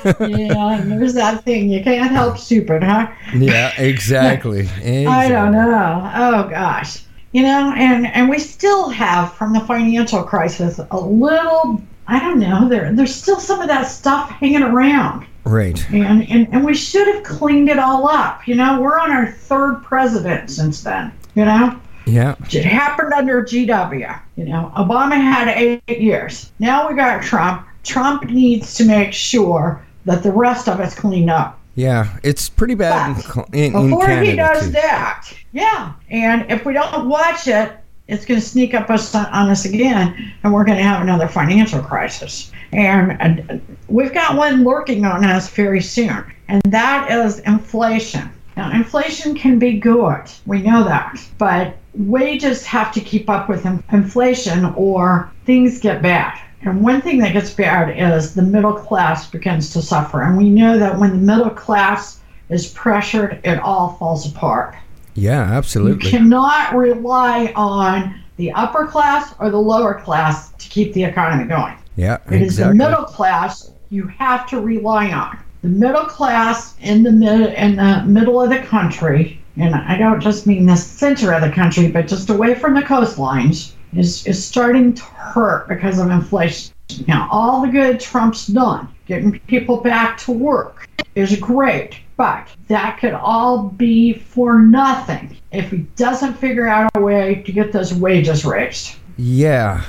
yeah, 0.06 0.82
there's 0.86 1.16
that 1.16 1.44
thing. 1.44 1.70
You 1.70 1.84
can't 1.84 2.12
help 2.12 2.38
stupid, 2.38 2.82
huh? 2.82 3.12
Yeah, 3.36 3.74
exactly. 3.78 4.70
I 5.06 5.28
don't 5.28 5.52
know. 5.52 6.12
Oh 6.16 6.48
gosh. 6.50 7.04
You 7.32 7.44
know, 7.44 7.74
and 7.76 8.08
and 8.08 8.30
we 8.30 8.40
still 8.40 8.90
have 8.90 9.34
from 9.34 9.54
the 9.54 9.60
financial 9.62 10.24
crisis 10.24 10.80
a 10.92 11.00
little 11.00 11.82
I 12.08 12.20
don't 12.20 12.40
know, 12.40 12.68
there 12.68 12.92
there's 12.94 13.14
still 13.14 13.40
some 13.40 13.62
of 13.62 13.68
that 13.68 13.84
stuff 13.84 14.30
hanging 14.32 14.64
around. 14.64 15.28
Right. 15.44 15.84
And 15.92 16.30
and, 16.30 16.48
and 16.52 16.66
we 16.66 16.74
should 16.74 17.08
have 17.08 17.24
cleaned 17.24 17.70
it 17.70 17.80
all 17.80 18.10
up. 18.10 18.48
You 18.48 18.56
know, 18.56 18.82
we're 18.82 19.00
on 19.00 19.12
our 19.12 19.32
third 19.32 19.84
president 19.84 20.50
since 20.50 20.82
then. 20.82 21.12
You 21.36 21.46
know? 21.46 21.80
Yeah. 22.06 22.36
It 22.52 22.66
happened 22.66 23.14
under 23.14 23.44
GW. 23.44 24.22
You 24.36 24.46
know, 24.46 24.72
Obama 24.76 25.16
had 25.16 25.48
eight 25.50 26.02
years. 26.02 26.52
Now 26.60 26.90
we 26.90 26.96
got 26.96 27.22
Trump. 27.22 27.68
Trump 27.84 28.26
needs 28.26 28.74
to 28.76 28.86
make 28.86 29.14
sure 29.14 29.86
that 30.06 30.24
the 30.24 30.32
rest 30.32 30.68
of 30.68 30.80
us 30.80 30.96
clean 30.96 31.30
up. 31.30 31.59
Yeah. 31.76 32.18
It's 32.24 32.50
pretty 32.50 32.76
bad 32.76 33.18
in, 33.18 33.24
But 33.36 33.50
in, 33.54 33.76
in 33.76 33.90
Before 33.90 34.06
Canada 34.06 34.32
he 34.32 34.36
does 34.36 34.66
too. 34.66 34.72
that, 34.72 35.34
yeah. 35.54 35.94
And 36.10 36.50
if 36.52 36.66
we 36.66 36.74
don't 36.74 37.08
watch 37.08 37.48
it, 37.48 37.72
it's 38.08 38.26
going 38.26 38.40
to 38.40 38.46
sneak 38.46 38.74
up 38.74 38.90
us 38.90 39.14
on 39.14 39.50
us 39.50 39.66
again, 39.66 40.34
and 40.44 40.52
we're 40.52 40.66
going 40.66 40.80
to 40.80 40.84
have 40.84 41.02
another 41.02 41.28
financial 41.28 41.82
crisis. 41.82 42.52
And, 42.74 43.20
and 43.22 43.78
we've 43.88 44.14
got 44.14 44.36
one 44.36 44.64
lurking 44.64 45.06
on 45.06 45.24
us 45.24 45.50
very 45.50 45.82
soon, 45.82 46.26
and 46.48 46.62
that 46.64 47.12
is 47.12 47.40
inflation. 47.40 48.30
Now, 48.58 48.72
inflation 48.72 49.36
can 49.36 49.60
be 49.60 49.80
good. 49.80 50.24
We 50.46 50.62
know 50.64 50.84
that. 50.84 51.24
But 51.38 51.78
wages 51.94 52.66
have 52.66 52.92
to 52.94 53.00
keep 53.00 53.30
up 53.30 53.48
with 53.48 53.66
inflation 53.92 54.66
or 54.76 55.32
things 55.46 55.80
get 55.80 56.02
bad. 56.02 56.40
And 56.62 56.82
one 56.82 57.02
thing 57.02 57.20
that 57.20 57.34
gets 57.34 57.54
bad 57.54 57.98
is 57.98 58.34
the 58.34 58.42
middle 58.42 58.74
class 58.74 59.30
begins 59.30 59.72
to 59.74 59.82
suffer. 59.82 60.22
And 60.22 60.38
we 60.38 60.50
know 60.50 60.78
that 60.78 60.98
when 61.00 61.12
the 61.12 61.34
middle 61.34 61.50
class 61.50 62.20
is 62.50 62.68
pressured, 62.68 63.40
it 63.44 63.60
all 63.60 63.96
falls 63.98 64.30
apart. 64.30 64.76
Yeah, 65.14 65.42
absolutely. 65.42 66.06
You 66.06 66.12
cannot 66.12 66.76
rely 66.76 67.54
on 67.56 68.22
the 68.38 68.52
upper 68.52 68.88
class 68.88 69.34
or 69.40 69.50
the 69.50 69.60
lower 69.60 69.96
class 70.00 70.52
to 70.54 70.70
keep 70.70 70.94
the 70.94 71.04
economy 71.04 71.46
going. 71.48 71.76
Yeah, 71.96 72.18
It 72.28 72.42
is 72.42 72.54
exactly. 72.54 72.78
the 72.78 72.84
middle 72.84 73.06
class 73.06 73.72
you 73.90 74.08
have 74.08 74.48
to 74.48 74.60
rely 74.60 75.12
on. 75.12 75.38
The 75.62 75.68
middle 75.70 76.06
class 76.06 76.76
in 76.80 77.04
the 77.04 77.12
mid 77.12 77.54
in 77.54 77.76
the 77.76 78.04
middle 78.06 78.42
of 78.42 78.50
the 78.50 78.60
country, 78.60 79.42
and 79.58 79.76
I 79.76 79.98
don't 79.98 80.22
just 80.22 80.48
mean 80.48 80.66
the 80.66 80.78
center 80.78 81.34
of 81.34 81.42
the 81.42 81.52
country, 81.52 81.90
but 81.90 82.08
just 82.08 82.30
away 82.30 82.56
from 82.56 82.76
the 82.76 82.82
coastlines, 82.82 83.74
is, 83.94 84.26
is 84.26 84.44
starting 84.44 84.94
to 84.94 85.04
hurt 85.04 85.68
because 85.68 86.00
of 86.00 86.10
inflation. 86.10 86.74
Now, 87.08 87.28
all 87.32 87.62
the 87.62 87.68
good 87.68 88.00
Trump's 88.00 88.48
done, 88.48 88.88
getting 89.06 89.40
people 89.42 89.78
back 89.78 90.18
to 90.20 90.32
work, 90.32 90.88
is 91.16 91.36
great. 91.38 92.00
But 92.18 92.48
that 92.68 93.00
could 93.00 93.14
all 93.14 93.70
be 93.70 94.14
for 94.14 94.60
nothing 94.60 95.38
if 95.52 95.72
he 95.72 95.78
doesn't 95.96 96.34
figure 96.34 96.68
out 96.68 96.92
a 96.96 97.00
way 97.00 97.36
to 97.46 97.52
get 97.52 97.72
those 97.72 97.94
wages 97.94 98.44
raised. 98.44 98.96
Yeah, 99.18 99.84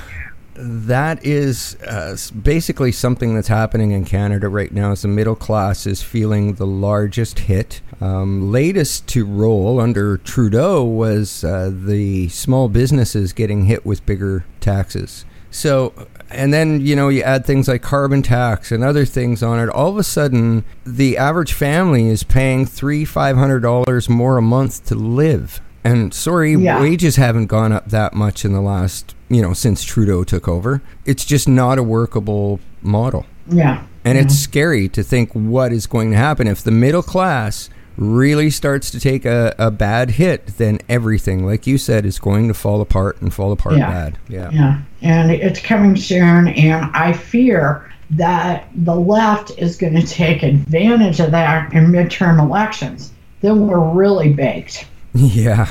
that 0.55 1.25
is 1.25 1.75
uh, 1.87 2.15
basically 2.41 2.91
something 2.91 3.35
that's 3.35 3.47
happening 3.47 3.91
in 3.91 4.05
Canada 4.05 4.49
right 4.49 4.71
now. 4.71 4.91
Is 4.91 5.01
the 5.03 5.07
middle 5.07 5.35
class 5.35 5.85
is 5.87 6.01
feeling 6.01 6.55
the 6.55 6.67
largest 6.67 7.39
hit. 7.39 7.81
Um, 7.99 8.51
latest 8.51 9.07
to 9.09 9.25
roll 9.25 9.79
under 9.79 10.17
Trudeau 10.17 10.83
was 10.83 11.43
uh, 11.43 11.71
the 11.73 12.29
small 12.29 12.67
businesses 12.69 13.31
getting 13.33 13.65
hit 13.65 13.85
with 13.85 14.05
bigger 14.05 14.45
taxes. 14.59 15.23
So, 15.53 15.93
and 16.29 16.53
then 16.53 16.79
you 16.81 16.95
know 16.95 17.09
you 17.09 17.21
add 17.23 17.45
things 17.45 17.67
like 17.67 17.81
carbon 17.81 18.21
tax 18.21 18.71
and 18.71 18.83
other 18.83 19.05
things 19.05 19.43
on 19.43 19.59
it. 19.59 19.69
All 19.69 19.89
of 19.89 19.97
a 19.97 20.03
sudden, 20.03 20.63
the 20.85 21.17
average 21.17 21.53
family 21.53 22.07
is 22.07 22.23
paying 22.23 22.65
three, 22.65 23.03
five 23.05 23.35
hundred 23.37 23.59
dollars 23.59 24.07
more 24.09 24.37
a 24.37 24.41
month 24.41 24.85
to 24.87 24.95
live. 24.95 25.61
And 25.83 26.13
sorry, 26.13 26.53
Yeah. 26.53 26.79
wages 26.79 27.15
haven't 27.15 27.47
gone 27.47 27.71
up 27.71 27.89
that 27.89 28.13
much 28.13 28.45
in 28.45 28.53
the 28.53 28.61
last, 28.61 29.15
you 29.31 29.41
know, 29.41 29.53
since 29.53 29.83
Trudeau 29.83 30.23
took 30.25 30.47
over. 30.47 30.81
It's 31.05 31.23
just 31.23 31.47
not 31.47 31.77
a 31.77 31.83
workable 31.83 32.59
model. 32.81 33.25
Yeah. 33.47 33.83
And 34.03 34.17
it's 34.17 34.33
mm-hmm. 34.33 34.51
scary 34.51 34.89
to 34.89 35.03
think 35.03 35.31
what 35.31 35.71
is 35.71 35.87
going 35.87 36.11
to 36.11 36.17
happen 36.17 36.47
if 36.47 36.61
the 36.61 36.71
middle 36.71 37.01
class 37.01 37.69
really 37.95 38.49
starts 38.49 38.91
to 38.91 38.99
take 38.99 39.25
a, 39.25 39.55
a 39.57 39.71
bad 39.71 40.11
hit, 40.11 40.47
then 40.57 40.79
everything, 40.89 41.45
like 41.45 41.65
you 41.65 41.77
said, 41.77 42.05
is 42.05 42.19
going 42.19 42.47
to 42.47 42.53
fall 42.53 42.81
apart 42.81 43.21
and 43.21 43.33
fall 43.33 43.51
apart 43.51 43.77
Yeah. 43.77 43.89
bad. 43.89 44.17
Yeah. 44.27 44.49
Yeah, 44.51 44.81
and 45.01 45.31
it's 45.31 45.59
coming 45.59 45.95
soon, 45.95 46.47
and 46.49 46.89
I 46.93 47.13
fear 47.13 47.89
that 48.11 48.67
the 48.75 48.95
left 48.95 49.51
is 49.57 49.77
going 49.77 49.95
to 49.95 50.05
take 50.05 50.43
advantage 50.43 51.19
of 51.19 51.31
that 51.31 51.71
in 51.73 51.87
midterm 51.87 52.39
elections. 52.39 53.11
Then 53.41 53.67
we're 53.67 53.79
really 53.79 54.33
baked 54.33 54.85
Yeah. 55.13 55.67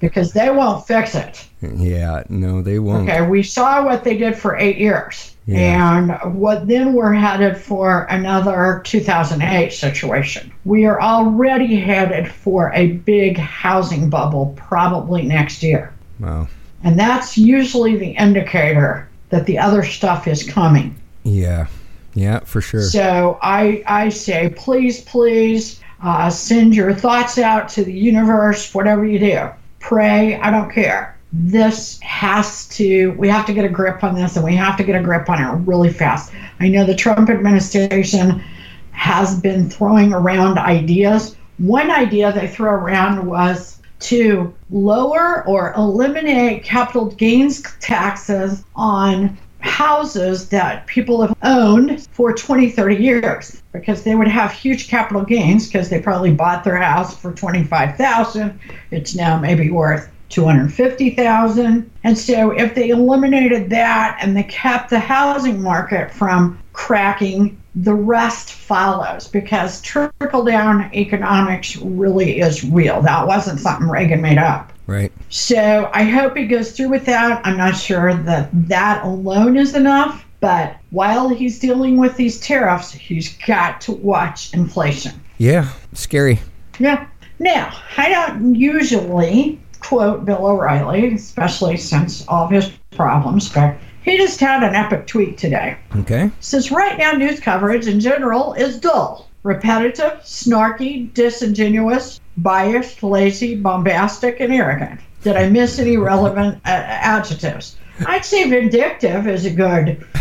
because 0.00 0.32
they 0.32 0.50
won't 0.50 0.86
fix 0.86 1.14
it. 1.14 1.46
Yeah. 1.60 2.22
No, 2.28 2.62
they 2.62 2.78
won't. 2.78 3.08
Okay, 3.08 3.26
we 3.26 3.42
saw 3.42 3.84
what 3.84 4.02
they 4.04 4.16
did 4.16 4.36
for 4.36 4.56
eight 4.56 4.78
years, 4.78 5.36
Yeah. 5.46 5.98
and 5.98 6.34
what 6.38 6.66
then 6.68 6.94
we're 6.94 7.12
headed 7.12 7.56
for 7.56 8.04
another 8.04 8.80
2008 8.84 9.72
situation. 9.72 10.50
We 10.64 10.86
are 10.86 11.00
already 11.00 11.76
headed 11.76 12.30
for 12.30 12.72
a 12.74 12.92
big 12.92 13.36
housing 13.36 14.08
bubble 14.08 14.54
probably 14.56 15.22
next 15.22 15.62
year. 15.62 15.92
Wow. 16.18 16.48
And 16.82 16.98
that's 16.98 17.36
usually 17.38 17.96
the 17.96 18.10
indicator 18.12 19.08
that 19.28 19.46
the 19.46 19.58
other 19.58 19.82
stuff 19.84 20.26
is 20.26 20.42
coming. 20.48 20.94
Yeah. 21.24 21.66
Yeah, 22.14 22.40
for 22.40 22.60
sure. 22.60 22.82
So 22.82 23.38
I, 23.42 23.82
I 23.86 24.08
say, 24.10 24.52
please, 24.56 25.02
please 25.02 25.80
uh, 26.02 26.28
send 26.28 26.74
your 26.74 26.92
thoughts 26.92 27.38
out 27.38 27.68
to 27.70 27.84
the 27.84 27.92
universe, 27.92 28.74
whatever 28.74 29.04
you 29.04 29.18
do. 29.18 29.48
Pray, 29.78 30.36
I 30.36 30.50
don't 30.50 30.70
care. 30.70 31.16
This 31.32 31.98
has 32.00 32.68
to, 32.68 33.12
we 33.12 33.28
have 33.28 33.46
to 33.46 33.54
get 33.54 33.64
a 33.64 33.68
grip 33.68 34.04
on 34.04 34.14
this 34.14 34.36
and 34.36 34.44
we 34.44 34.54
have 34.56 34.76
to 34.76 34.84
get 34.84 35.00
a 35.00 35.02
grip 35.02 35.30
on 35.30 35.40
it 35.40 35.66
really 35.66 35.92
fast. 35.92 36.32
I 36.60 36.68
know 36.68 36.84
the 36.84 36.94
Trump 36.94 37.30
administration 37.30 38.42
has 38.90 39.40
been 39.40 39.70
throwing 39.70 40.12
around 40.12 40.58
ideas. 40.58 41.36
One 41.58 41.90
idea 41.90 42.32
they 42.32 42.48
threw 42.48 42.68
around 42.68 43.26
was 43.26 43.80
to 44.00 44.52
lower 44.70 45.46
or 45.46 45.72
eliminate 45.74 46.64
capital 46.64 47.06
gains 47.06 47.62
taxes 47.80 48.64
on 48.74 49.38
houses 49.62 50.48
that 50.50 50.86
people 50.86 51.22
have 51.22 51.36
owned 51.42 52.06
for 52.12 52.32
20, 52.32 52.70
30 52.70 52.96
years 52.96 53.62
because 53.72 54.02
they 54.02 54.14
would 54.14 54.28
have 54.28 54.52
huge 54.52 54.88
capital 54.88 55.22
gains 55.22 55.66
because 55.66 55.88
they 55.88 56.00
probably 56.00 56.32
bought 56.32 56.64
their 56.64 56.76
house 56.76 57.16
for 57.16 57.32
25,000. 57.32 58.58
It's 58.90 59.14
now 59.14 59.38
maybe 59.38 59.70
worth 59.70 60.10
250,000. 60.28 61.90
And 62.04 62.18
so 62.18 62.50
if 62.50 62.74
they 62.74 62.88
eliminated 62.88 63.70
that 63.70 64.18
and 64.20 64.36
they 64.36 64.44
kept 64.44 64.90
the 64.90 64.98
housing 64.98 65.62
market 65.62 66.10
from 66.10 66.58
cracking, 66.72 67.60
the 67.74 67.94
rest 67.94 68.52
follows 68.52 69.28
because 69.28 69.80
trickle 69.82 70.44
down 70.44 70.90
economics 70.94 71.76
really 71.76 72.40
is 72.40 72.64
real. 72.64 73.00
That 73.02 73.26
wasn't 73.26 73.60
something 73.60 73.88
Reagan 73.88 74.20
made 74.20 74.38
up. 74.38 74.71
Right. 74.86 75.12
So 75.28 75.90
I 75.92 76.04
hope 76.04 76.36
he 76.36 76.46
goes 76.46 76.72
through 76.72 76.88
with 76.88 77.06
that. 77.06 77.40
I'm 77.46 77.56
not 77.56 77.76
sure 77.76 78.14
that 78.14 78.50
that 78.68 79.04
alone 79.04 79.56
is 79.56 79.74
enough, 79.74 80.24
but 80.40 80.76
while 80.90 81.28
he's 81.28 81.58
dealing 81.58 81.98
with 81.98 82.16
these 82.16 82.40
tariffs, 82.40 82.92
he's 82.92 83.36
got 83.38 83.80
to 83.82 83.92
watch 83.92 84.52
inflation. 84.52 85.12
Yeah. 85.38 85.72
Scary. 85.94 86.40
Yeah. 86.78 87.06
Now, 87.38 87.76
I 87.96 88.08
don't 88.08 88.54
usually 88.54 89.60
quote 89.80 90.24
Bill 90.24 90.46
O'Reilly, 90.46 91.14
especially 91.14 91.76
since 91.76 92.26
all 92.28 92.44
of 92.44 92.50
his 92.50 92.70
problems, 92.92 93.48
but 93.48 93.76
he 94.04 94.16
just 94.16 94.40
had 94.40 94.62
an 94.62 94.74
epic 94.74 95.06
tweet 95.06 95.38
today. 95.38 95.76
Okay. 95.96 96.30
Says 96.40 96.70
right 96.70 96.98
now 96.98 97.12
news 97.12 97.40
coverage 97.40 97.86
in 97.86 98.00
general 98.00 98.54
is 98.54 98.78
dull, 98.78 99.28
repetitive, 99.42 100.20
snarky, 100.22 101.12
disingenuous, 101.12 102.20
biased, 102.36 103.02
lazy, 103.02 103.56
bombastic, 103.56 104.40
and 104.40 104.52
arrogant. 104.52 105.00
Did 105.22 105.36
I 105.36 105.48
miss 105.48 105.78
any 105.78 105.96
relevant 105.96 106.56
uh, 106.64 106.68
adjectives? 106.68 107.76
I'd 108.06 108.24
say 108.24 108.48
vindictive 108.48 109.26
is 109.26 109.44
a 109.44 109.50
good. 109.50 110.06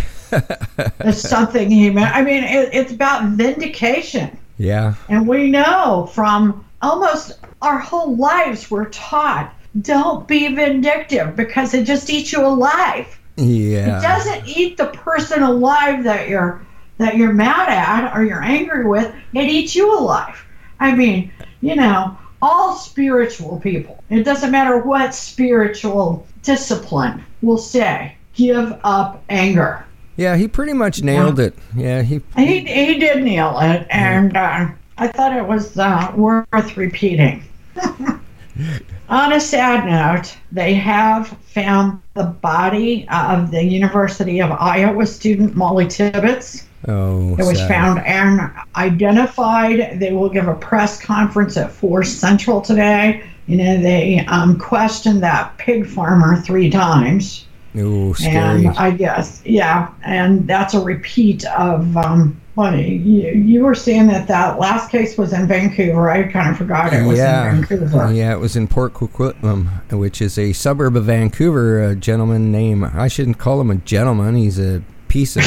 It's 1.01 1.19
something 1.19 1.69
he 1.69 1.89
meant. 1.89 2.15
I 2.15 2.21
mean, 2.21 2.45
it, 2.45 2.69
it's 2.71 2.93
about 2.93 3.31
vindication. 3.31 4.38
Yeah. 4.57 4.93
And 5.10 5.27
we 5.27 5.49
know 5.49 6.10
from 6.13 6.63
almost 6.81 7.38
our 7.62 7.77
whole 7.77 8.15
lives, 8.15 8.71
we're 8.71 8.89
taught 8.89 9.53
don't 9.81 10.27
be 10.27 10.53
vindictive 10.53 11.36
because 11.36 11.73
it 11.73 11.86
just 11.86 12.10
eats 12.10 12.31
you 12.31 12.45
alive. 12.45 13.19
Yeah. 13.38 13.97
It 13.97 14.01
doesn't 14.01 14.47
eat 14.47 14.77
the 14.77 14.88
person 14.88 15.41
alive 15.43 16.03
that 16.03 16.29
you're 16.29 16.65
that 17.01 17.17
you're 17.17 17.33
mad 17.33 17.69
at 17.69 18.15
or 18.15 18.23
you're 18.23 18.43
angry 18.43 18.85
with. 18.85 19.13
It 19.33 19.49
eats 19.49 19.75
you 19.75 19.97
alive. 19.97 20.43
I 20.79 20.95
mean, 20.95 21.31
you 21.61 21.75
know, 21.75 22.17
all 22.41 22.75
spiritual 22.75 23.59
people. 23.59 24.03
It 24.09 24.23
doesn't 24.23 24.51
matter 24.51 24.77
what 24.77 25.13
spiritual 25.13 26.25
discipline 26.43 27.23
will 27.41 27.57
say. 27.57 28.15
Give 28.33 28.79
up 28.83 29.23
anger. 29.29 29.85
Yeah, 30.15 30.35
he 30.35 30.47
pretty 30.47 30.73
much 30.73 31.01
nailed 31.01 31.39
it. 31.39 31.55
Yeah, 31.75 32.01
he 32.01 32.21
He, 32.35 32.59
he 32.59 32.99
did 32.99 33.23
nail 33.23 33.57
it, 33.59 33.87
and 33.89 34.35
uh, 34.35 34.67
I 34.97 35.07
thought 35.07 35.35
it 35.35 35.45
was 35.45 35.77
uh, 35.77 36.13
worth 36.15 36.77
repeating. 36.77 37.43
On 39.09 39.33
a 39.33 39.39
sad 39.39 39.85
note, 39.85 40.37
they 40.51 40.73
have 40.73 41.27
found 41.27 42.01
the 42.13 42.23
body 42.23 43.07
of 43.09 43.51
the 43.51 43.63
University 43.63 44.41
of 44.41 44.51
Iowa 44.51 45.05
student 45.05 45.55
Molly 45.55 45.87
Tibbetts. 45.87 46.67
Oh, 46.87 47.35
It 47.37 47.45
was 47.45 47.59
sad. 47.59 47.67
found 47.67 47.99
and 48.05 48.51
identified. 48.75 49.99
They 49.99 50.13
will 50.13 50.29
give 50.29 50.47
a 50.47 50.55
press 50.55 50.99
conference 50.99 51.57
at 51.57 51.71
4 51.71 52.03
Central 52.03 52.61
today. 52.61 53.23
You 53.47 53.57
know, 53.57 53.81
they 53.81 54.25
um, 54.27 54.57
questioned 54.57 55.21
that 55.23 55.57
pig 55.57 55.85
farmer 55.85 56.37
three 56.41 56.69
times. 56.69 57.45
Ooh, 57.77 58.13
scary. 58.13 58.65
And 58.65 58.77
I 58.77 58.91
guess, 58.91 59.41
yeah, 59.45 59.89
and 60.03 60.47
that's 60.47 60.73
a 60.73 60.79
repeat 60.79 61.45
of 61.45 61.95
um, 61.95 62.39
what 62.55 62.77
you, 62.77 63.29
you 63.29 63.63
were 63.63 63.75
saying 63.75 64.07
that 64.07 64.27
that 64.27 64.59
last 64.59 64.91
case 64.91 65.17
was 65.17 65.31
in 65.31 65.47
Vancouver. 65.47 66.09
I 66.09 66.23
kind 66.23 66.49
of 66.49 66.57
forgot 66.57 66.91
it 66.91 67.05
was 67.05 67.17
yeah, 67.17 67.49
in 67.49 67.63
Vancouver. 67.63 68.11
yeah, 68.11 68.33
it 68.33 68.39
was 68.39 68.55
in 68.57 68.67
Port 68.67 68.93
Coquitlam, 68.93 69.67
which 69.91 70.21
is 70.21 70.37
a 70.37 70.51
suburb 70.51 70.95
of 70.97 71.05
Vancouver. 71.05 71.81
A 71.83 71.95
gentleman 71.95 72.51
named 72.51 72.83
I 72.83 73.07
shouldn't 73.07 73.37
call 73.37 73.61
him 73.61 73.71
a 73.71 73.75
gentleman. 73.75 74.35
He's 74.35 74.59
a 74.59 74.81
piece 75.07 75.37
of. 75.37 75.43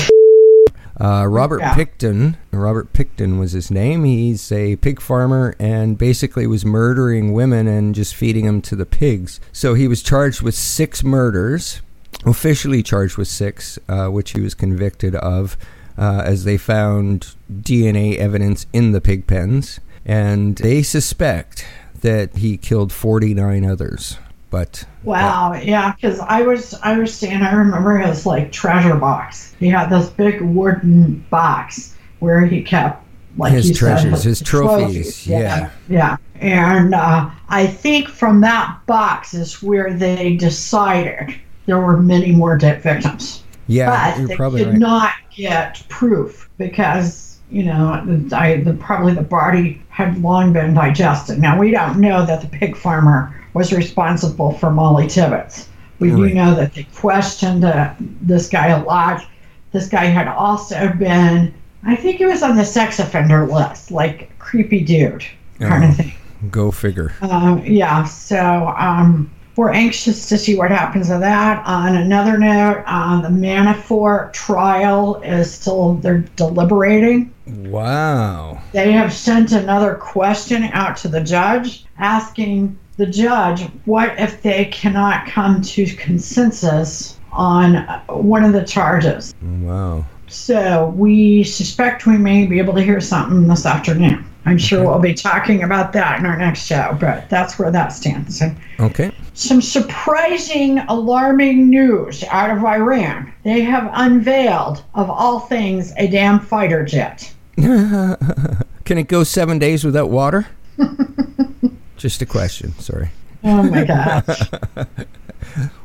Uh, 1.00 1.26
Robert 1.26 1.60
Yeah. 1.60 1.74
Pickton. 1.74 2.36
Robert 2.52 2.92
Pickton 2.92 3.38
was 3.38 3.52
his 3.52 3.70
name. 3.70 4.04
He's 4.04 4.52
a 4.52 4.76
pig 4.76 5.00
farmer 5.00 5.54
and 5.58 5.98
basically 5.98 6.46
was 6.46 6.64
murdering 6.64 7.32
women 7.32 7.66
and 7.66 7.94
just 7.94 8.14
feeding 8.14 8.46
them 8.46 8.62
to 8.62 8.76
the 8.76 8.86
pigs. 8.86 9.40
So 9.52 9.74
he 9.74 9.88
was 9.88 10.02
charged 10.02 10.40
with 10.42 10.54
six 10.54 11.02
murders, 11.02 11.82
officially 12.24 12.82
charged 12.82 13.16
with 13.16 13.28
six, 13.28 13.78
uh, 13.88 14.06
which 14.08 14.32
he 14.32 14.40
was 14.40 14.54
convicted 14.54 15.16
of, 15.16 15.56
uh, 15.98 16.22
as 16.24 16.44
they 16.44 16.56
found 16.56 17.34
DNA 17.52 18.16
evidence 18.16 18.66
in 18.72 18.92
the 18.92 19.00
pig 19.00 19.26
pens. 19.26 19.80
And 20.06 20.56
they 20.58 20.82
suspect 20.82 21.66
that 22.02 22.36
he 22.36 22.56
killed 22.56 22.92
49 22.92 23.64
others. 23.64 24.18
But 24.54 24.84
Wow, 25.02 25.54
yeah, 25.54 25.92
because 25.92 26.20
I 26.20 26.42
was 26.42 26.74
I 26.74 26.96
was 26.96 27.12
saying 27.12 27.42
I 27.42 27.52
remember 27.54 27.98
his 27.98 28.24
like 28.24 28.52
treasure 28.52 28.94
box. 28.94 29.52
He 29.58 29.66
had 29.66 29.90
this 29.90 30.08
big 30.10 30.40
wooden 30.40 31.26
box 31.28 31.96
where 32.20 32.46
he 32.46 32.62
kept 32.62 33.04
like 33.36 33.52
His 33.52 33.70
you 33.70 33.74
said, 33.74 33.80
treasures, 33.80 34.22
his 34.22 34.40
trophies, 34.40 35.26
yeah. 35.26 35.72
yeah. 35.88 36.18
And 36.36 36.94
uh, 36.94 37.30
I 37.48 37.66
think 37.66 38.06
from 38.08 38.42
that 38.42 38.78
box 38.86 39.34
is 39.34 39.60
where 39.60 39.92
they 39.92 40.36
decided 40.36 41.34
there 41.66 41.80
were 41.80 41.96
many 41.96 42.30
more 42.30 42.56
dead 42.56 42.80
victims. 42.80 43.42
Yeah, 43.66 43.90
but 43.90 44.18
you're 44.20 44.28
they 44.28 44.36
probably 44.36 44.62
did 44.62 44.70
right. 44.70 44.78
not 44.78 45.14
get 45.34 45.82
proof 45.88 46.48
because 46.58 47.40
you 47.50 47.64
know 47.64 48.04
I, 48.32 48.58
the 48.58 48.74
probably 48.74 49.14
the 49.14 49.22
body 49.22 49.82
had 49.88 50.22
long 50.22 50.52
been 50.52 50.74
digested. 50.74 51.40
Now 51.40 51.58
we 51.58 51.72
don't 51.72 51.98
know 51.98 52.24
that 52.24 52.40
the 52.40 52.46
pig 52.46 52.76
farmer 52.76 53.40
was 53.54 53.72
responsible 53.72 54.52
for 54.52 54.70
Molly 54.70 55.06
Tibbetts. 55.06 55.68
We 56.00 56.10
Right. 56.10 56.28
do 56.28 56.34
know 56.34 56.54
that 56.56 56.74
they 56.74 56.82
questioned 56.94 57.64
uh, 57.64 57.90
this 58.20 58.48
guy 58.48 58.68
a 58.68 58.82
lot. 58.84 59.24
This 59.72 59.88
guy 59.88 60.04
had 60.06 60.28
also 60.28 60.92
been, 60.98 61.54
I 61.86 61.96
think 61.96 62.16
he 62.18 62.26
was 62.26 62.42
on 62.42 62.56
the 62.56 62.64
sex 62.64 62.98
offender 62.98 63.46
list, 63.46 63.90
like 63.90 64.36
creepy 64.38 64.80
dude 64.80 65.24
kind 65.60 65.84
Oh. 65.84 65.88
of 65.88 65.96
thing. 65.96 66.12
Go 66.50 66.70
figure. 66.70 67.12
Um, 67.22 67.62
yeah, 67.64 68.04
so 68.04 68.74
um, 68.76 69.30
we're 69.56 69.70
anxious 69.72 70.28
to 70.28 70.36
see 70.36 70.56
what 70.56 70.70
happens 70.70 71.06
to 71.08 71.18
that. 71.18 71.62
On 71.64 71.94
another 71.96 72.36
note, 72.38 72.82
uh, 72.86 73.20
the 73.22 73.28
Manafort 73.28 74.32
trial 74.32 75.20
is 75.22 75.50
still, 75.54 75.94
they're 75.94 76.24
deliberating. 76.36 77.32
Wow. 77.46 78.58
They 78.72 78.92
have 78.92 79.12
sent 79.12 79.52
another 79.52 79.94
question 79.94 80.64
out 80.72 80.96
to 80.98 81.08
the 81.08 81.20
judge 81.22 81.84
asking 81.98 82.76
the 82.96 83.06
judge 83.06 83.62
what 83.84 84.18
if 84.18 84.42
they 84.42 84.66
cannot 84.66 85.26
come 85.26 85.62
to 85.62 85.86
consensus 85.96 87.18
on 87.32 87.74
one 88.08 88.44
of 88.44 88.52
the 88.52 88.64
charges. 88.64 89.34
Wow. 89.42 90.04
So 90.28 90.88
we 90.96 91.44
suspect 91.44 92.06
we 92.06 92.16
may 92.16 92.46
be 92.46 92.58
able 92.58 92.74
to 92.74 92.82
hear 92.82 93.00
something 93.00 93.46
this 93.46 93.66
afternoon. 93.66 94.24
I'm 94.46 94.58
sure 94.58 94.84
we'll 94.84 94.98
be 94.98 95.14
talking 95.14 95.62
about 95.62 95.92
that 95.94 96.18
in 96.18 96.26
our 96.26 96.36
next 96.36 96.66
show, 96.66 96.96
but 97.00 97.30
that's 97.30 97.58
where 97.58 97.70
that 97.70 97.88
stands. 97.88 98.42
Okay. 98.78 99.10
some 99.32 99.62
surprising, 99.62 100.80
alarming 100.80 101.70
news 101.70 102.22
out 102.24 102.50
of 102.50 102.62
Iran. 102.62 103.32
They 103.42 103.62
have 103.62 103.90
unveiled, 103.94 104.84
of 104.94 105.08
all 105.08 105.40
things, 105.40 105.92
a 105.96 106.08
damn 106.08 106.40
fighter 106.40 106.84
jet. 106.84 107.32
Can 107.56 108.98
it 108.98 109.08
go 109.08 109.24
seven 109.24 109.58
days 109.58 109.82
without 109.82 110.10
water? 110.10 110.46
Just 111.96 112.20
a 112.22 112.26
question. 112.26 112.72
Sorry. 112.78 113.10
Oh 113.42 113.62
my 113.62 113.84
gosh. 113.84 114.40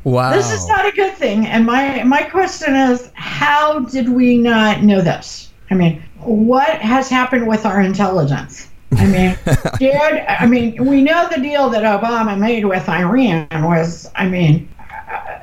Wow. 0.05 0.31
This 0.33 0.51
is 0.51 0.67
not 0.67 0.87
a 0.87 0.91
good 0.93 1.13
thing. 1.15 1.45
And 1.45 1.65
my 1.65 2.01
my 2.03 2.23
question 2.23 2.75
is, 2.75 3.11
how 3.13 3.79
did 3.79 4.09
we 4.09 4.37
not 4.37 4.81
know 4.81 5.01
this? 5.01 5.51
I 5.69 5.75
mean, 5.75 6.01
what 6.17 6.69
has 6.81 7.09
happened 7.09 7.45
with 7.47 7.65
our 7.65 7.81
intelligence? 7.81 8.67
I 8.97 9.05
mean, 9.05 9.37
did 9.79 9.95
I 10.27 10.47
mean 10.47 10.83
we 10.85 11.01
know 11.03 11.27
the 11.29 11.39
deal 11.41 11.69
that 11.69 11.83
Obama 11.83 12.39
made 12.39 12.65
with 12.65 12.87
Iran 12.89 13.47
was, 13.51 14.09
I 14.15 14.27
mean, 14.27 14.67
uh, 15.11 15.39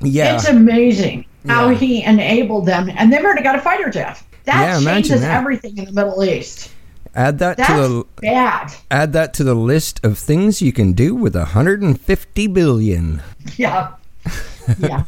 yeah. 0.00 0.34
it's 0.34 0.48
amazing 0.48 1.26
how 1.46 1.68
Yeah. 1.68 1.76
he 1.78 2.02
enabled 2.02 2.66
them, 2.66 2.90
and 2.96 3.12
they've 3.12 3.22
already 3.22 3.42
got 3.42 3.54
a 3.54 3.60
fighter 3.60 3.90
jet. 3.90 4.20
That 4.44 4.82
Yeah, 4.82 4.92
changes 4.92 5.20
that. 5.20 5.36
everything 5.36 5.76
in 5.76 5.84
the 5.84 5.92
Middle 5.92 6.24
East. 6.24 6.72
Add 7.18 7.38
that 7.40 7.56
That's 7.56 7.68
to 7.70 7.88
the 7.88 8.04
bad. 8.22 8.72
add 8.90 9.12
that 9.12 9.34
to 9.34 9.44
the 9.44 9.54
list 9.54 10.04
of 10.04 10.16
things 10.18 10.62
you 10.62 10.72
can 10.72 10.92
do 10.92 11.14
with 11.14 11.34
150 11.34 12.46
billion. 12.46 13.22
Yeah. 13.56 13.92
Yeah. 14.78 15.02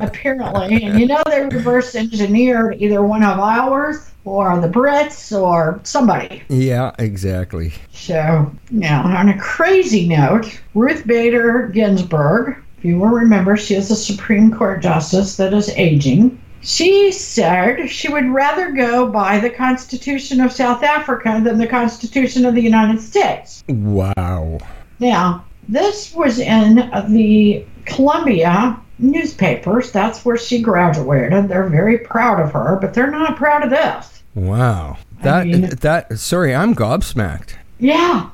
Apparently. 0.00 0.82
And 0.84 1.00
you 1.00 1.06
know 1.06 1.22
they 1.26 1.42
reverse 1.42 1.94
engineered 1.94 2.80
either 2.80 3.02
one 3.02 3.22
of 3.24 3.38
ours 3.38 4.10
or 4.24 4.60
the 4.60 4.68
Brits 4.68 5.32
or 5.38 5.80
somebody. 5.84 6.42
Yeah, 6.48 6.92
exactly. 6.98 7.72
So 7.92 8.52
now 8.70 9.02
on 9.04 9.30
a 9.30 9.38
crazy 9.38 10.06
note, 10.06 10.60
Ruth 10.74 11.06
Bader 11.06 11.68
Ginsburg, 11.68 12.56
if 12.76 12.84
you 12.84 12.98
will 12.98 13.08
remember, 13.08 13.56
she 13.56 13.74
is 13.74 13.90
a 13.90 13.96
Supreme 13.96 14.52
Court 14.52 14.82
justice 14.82 15.36
that 15.38 15.54
is 15.54 15.70
aging. 15.70 16.38
She 16.60 17.12
said 17.12 17.88
she 17.88 18.08
would 18.08 18.26
rather 18.28 18.72
go 18.72 19.08
by 19.08 19.38
the 19.38 19.50
Constitution 19.50 20.40
of 20.40 20.52
South 20.52 20.82
Africa 20.82 21.40
than 21.42 21.58
the 21.58 21.66
Constitution 21.66 22.44
of 22.44 22.54
the 22.54 22.60
United 22.62 23.00
States. 23.00 23.62
Wow. 23.68 24.58
Now, 24.98 25.44
this 25.68 26.12
was 26.14 26.38
in 26.38 26.76
the 27.08 27.64
Columbia 27.84 28.78
newspapers. 28.98 29.92
That's 29.92 30.24
where 30.24 30.36
she 30.36 30.60
graduated. 30.60 31.48
They're 31.48 31.68
very 31.68 31.98
proud 31.98 32.40
of 32.40 32.52
her, 32.52 32.78
but 32.80 32.94
they're 32.94 33.10
not 33.10 33.36
proud 33.36 33.62
of 33.62 33.70
this. 33.70 34.22
Wow. 34.34 34.98
That 35.22 35.46
mean- 35.46 35.70
that 35.80 36.18
sorry, 36.18 36.54
I'm 36.54 36.74
gobsmacked. 36.74 37.54
Yeah. 37.78 38.30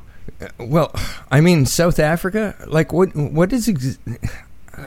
Well, 0.59 0.93
I 1.31 1.41
mean 1.41 1.67
South 1.67 1.99
Africa, 1.99 2.55
like 2.67 2.93
what 2.93 3.15
what 3.15 3.53
is 3.53 3.69
ex- 3.69 3.99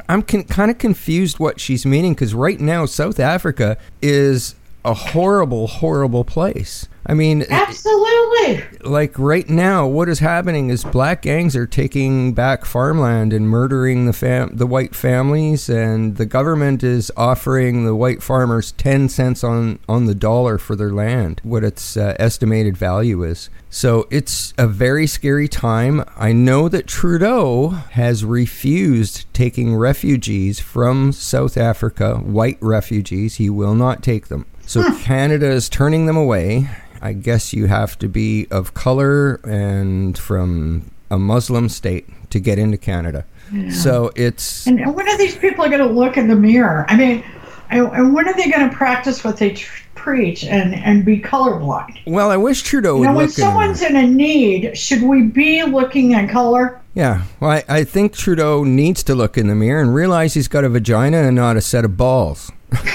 I'm 0.10 0.21
con- 0.21 0.43
kind 0.43 0.71
of 0.71 0.78
confused 0.78 1.39
what 1.39 1.60
she's 1.60 1.86
meaning 1.86 2.15
cuz 2.15 2.34
right 2.34 2.60
now 2.60 2.86
South 2.86 3.19
Africa 3.19 3.78
is 4.02 4.56
a 4.88 4.93
horrible 4.93 5.67
horrible 5.67 6.23
place. 6.23 6.88
I 7.10 7.13
mean, 7.13 7.45
Absolutely. 7.50 8.65
like 8.82 9.17
right 9.17 9.47
now, 9.50 9.88
what 9.88 10.10
is 10.10 10.19
happening 10.19 10.69
is 10.69 10.84
black 10.84 11.21
gangs 11.21 11.56
are 11.56 11.65
taking 11.65 12.34
back 12.34 12.65
farmland 12.65 13.32
and 13.32 13.47
murdering 13.50 14.06
the 14.06 14.13
fam- 14.13 14.56
the 14.56 14.67
white 14.67 14.93
families, 14.95 15.69
and 15.69 16.17
the 16.17 16.26
government 16.26 16.84
is 16.84 17.12
offering 17.15 17.86
the 17.86 17.95
white 17.95 18.21
farmers 18.21 18.71
ten 18.73 19.08
cents 19.10 19.43
on 19.43 19.80
on 19.88 20.06
the 20.06 20.15
dollar 20.15 20.58
for 20.58 20.76
their 20.76 20.91
land, 20.91 21.39
what 21.43 21.63
its 21.63 21.95
uh, 21.95 22.15
estimated 22.19 22.76
value 22.78 23.23
is. 23.23 23.50
So 23.69 24.08
it's 24.10 24.54
a 24.58 24.67
very 24.67 25.08
scary 25.08 25.47
time. 25.47 26.04
I 26.15 26.32
know 26.32 26.67
that 26.69 26.88
Trudeau 26.88 27.69
has 27.91 28.23
refused 28.26 29.26
taking 29.34 29.76
refugees 29.76 30.60
from 30.60 31.12
South 31.12 31.58
Africa, 31.58 32.15
white 32.17 32.58
refugees. 32.62 33.36
He 33.36 33.50
will 33.50 33.76
not 33.76 34.04
take 34.04 34.28
them. 34.28 34.45
So 34.67 34.84
Canada 34.99 35.47
is 35.49 35.69
turning 35.69 36.06
them 36.08 36.17
away. 36.17 36.69
I 37.01 37.13
guess 37.13 37.53
you 37.53 37.67
have 37.67 37.97
to 37.99 38.10
be 38.10 38.47
of 38.51 38.73
color 38.73 39.36
and 39.45 40.17
from 40.17 40.91
a 41.10 41.17
Muslim 41.17 41.69
state 41.69 42.06
to 42.32 42.39
get 42.39 42.60
into 42.60 42.77
Canada. 42.77 43.25
So 43.71 44.12
it's 44.17 44.67
And 44.67 44.93
when 44.93 45.08
are 45.08 45.17
these 45.17 45.38
people 45.38 45.65
going 45.67 45.80
to 45.80 45.86
look 45.86 46.17
in 46.17 46.27
the 46.27 46.36
mirror? 46.36 46.86
I 46.89 46.97
mean, 46.97 47.23
and 47.69 47.88
and 47.93 48.13
when 48.13 48.27
are 48.27 48.34
they 48.34 48.51
going 48.51 48.69
to 48.69 48.75
practice 48.75 49.23
what 49.23 49.38
they 49.38 49.51
tr- 49.51 49.84
preach 49.95 50.43
and, 50.43 50.75
and 50.75 51.06
be 51.06 51.21
colorblind? 51.21 51.99
well, 52.06 52.30
I 52.30 52.36
wish 52.36 52.62
Trudeau 52.63 52.97
You 52.97 53.03
know, 53.06 53.13
when 53.13 53.27
look 53.27 53.38
in- 53.38 53.43
someone's 53.43 53.82
in 53.82 53.95
a 53.95 54.06
need, 54.06 54.77
should 54.77 55.01
we 55.01 55.21
be 55.21 55.63
looking 55.63 56.13
at 56.13 56.30
color? 56.30 56.82
Yeah, 56.93 57.23
well, 57.39 57.51
I, 57.51 57.63
I 57.69 57.84
think 57.86 58.13
Trudeau 58.13 58.65
needs 58.65 59.01
to 59.03 59.15
look 59.15 59.38
in 59.38 59.47
the 59.47 59.56
mirror 59.56 59.82
and 59.82 59.95
realize 59.95 60.34
he's 60.34 60.49
got 60.49 60.65
a 60.65 60.69
vagina 60.69 61.19
and 61.19 61.36
not 61.38 61.56
a 61.56 61.62
set 61.62 61.86
of 61.86 61.95
balls. 61.95 62.51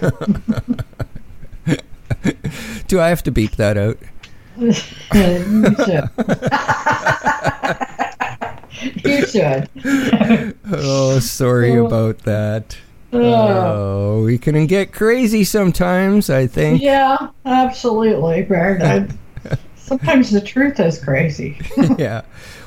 Do 2.88 3.00
I 3.00 3.08
have 3.08 3.22
to 3.24 3.30
beep 3.30 3.52
that 3.56 3.76
out? 3.78 3.98
you 4.56 4.72
should. 4.72 5.46
you 9.04 9.26
should. 9.26 9.68
Oh, 10.70 11.18
sorry 11.20 11.76
Oh. 11.78 11.86
about 11.86 12.18
that. 12.20 12.76
Oh. 13.12 13.20
Oh, 13.20 14.22
we 14.24 14.36
can 14.38 14.66
get 14.66 14.92
crazy 14.92 15.44
sometimes, 15.44 16.28
I 16.28 16.46
think. 16.46 16.82
Yeah, 16.82 17.16
absolutely, 17.46 18.42
Baird. 18.42 19.12
Sometimes 19.76 20.30
the 20.30 20.40
truth 20.42 20.78
is 20.80 21.02
crazy. 21.02 21.58
yeah. 21.98 22.20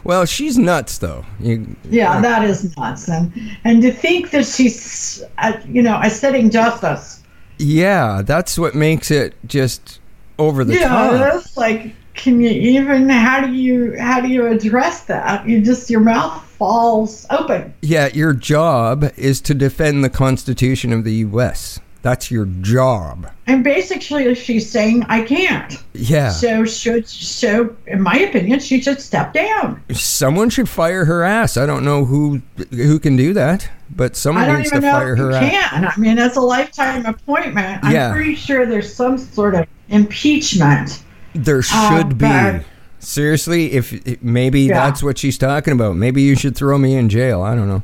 Well, 0.03 0.25
she's 0.25 0.57
nuts, 0.57 0.97
though. 0.97 1.23
You, 1.39 1.75
Yeah, 1.87 2.19
that 2.19 2.43
is 2.43 2.75
nuts. 2.75 3.07
And, 3.07 3.31
and 3.63 3.83
to 3.83 3.91
think 3.91 4.31
that 4.31 4.47
she's, 4.47 5.23
uh, 5.37 5.53
you 5.67 5.83
know, 5.83 5.99
a 6.01 6.09
sitting 6.09 6.49
justice. 6.49 7.20
Yeah, 7.61 8.21
that's 8.23 8.57
what 8.57 8.75
makes 8.75 9.11
it 9.11 9.35
just 9.45 9.99
over 10.39 10.63
the 10.63 10.73
top. 10.79 11.57
like, 11.57 11.93
can 12.13 12.41
you 12.41 12.49
even? 12.49 13.09
How 13.09 13.41
do 13.41 13.53
you? 13.53 13.97
How 13.99 14.21
do 14.21 14.27
you 14.27 14.47
address 14.47 15.05
that? 15.05 15.47
You 15.47 15.61
just 15.61 15.89
your 15.89 16.01
mouth 16.01 16.43
falls 16.43 17.25
open. 17.29 17.73
Yeah, 17.81 18.07
your 18.13 18.33
job 18.33 19.11
is 19.17 19.41
to 19.41 19.53
defend 19.53 20.03
the 20.03 20.09
Constitution 20.09 20.91
of 20.93 21.03
the 21.03 21.13
U.S. 21.15 21.79
That's 22.03 22.31
your 22.31 22.45
job. 22.61 23.29
And 23.45 23.63
basically, 23.63 24.33
she's 24.33 24.69
saying, 24.69 25.03
I 25.07 25.21
can't. 25.21 25.75
Yeah. 25.93 26.29
So 26.31 26.65
should 26.65 27.07
so, 27.07 27.75
in 27.85 28.01
my 28.01 28.17
opinion, 28.17 28.59
she 28.59 28.81
should 28.81 28.99
step 28.99 29.33
down. 29.33 29.83
Someone 29.91 30.49
should 30.49 30.67
fire 30.67 31.05
her 31.05 31.23
ass. 31.23 31.57
I 31.57 31.65
don't 31.65 31.85
know 31.85 32.05
who 32.05 32.41
who 32.71 32.97
can 32.97 33.15
do 33.17 33.33
that, 33.33 33.69
but 33.95 34.15
someone 34.15 34.57
needs 34.57 34.71
to 34.71 34.79
know 34.79 34.91
fire 34.91 35.15
her 35.15 35.31
ass. 35.31 35.49
can. 35.51 35.85
I 35.85 35.95
mean, 35.97 36.17
it's 36.17 36.37
a 36.37 36.41
lifetime 36.41 37.05
appointment. 37.05 37.83
I'm 37.83 37.91
Yeah. 37.93 38.11
pretty 38.11 38.35
sure 38.35 38.65
there's 38.65 38.91
some 38.93 39.17
sort 39.19 39.53
of 39.53 39.67
impeachment. 39.89 41.03
There 41.35 41.59
uh, 41.59 41.61
should 41.61 42.17
be. 42.17 42.65
But- 43.01 43.07
Seriously, 43.07 43.73
if 43.73 43.91
if 44.07 44.21
maybe 44.23 44.61
Yeah. 44.61 44.85
that's 44.85 45.01
what 45.03 45.17
she's 45.17 45.37
talking 45.37 45.73
about. 45.73 45.95
Maybe 45.95 46.21
you 46.21 46.35
should 46.35 46.55
throw 46.55 46.77
me 46.77 46.95
in 46.95 47.09
jail. 47.09 47.41
I 47.41 47.55
don't 47.55 47.67
know. 47.67 47.83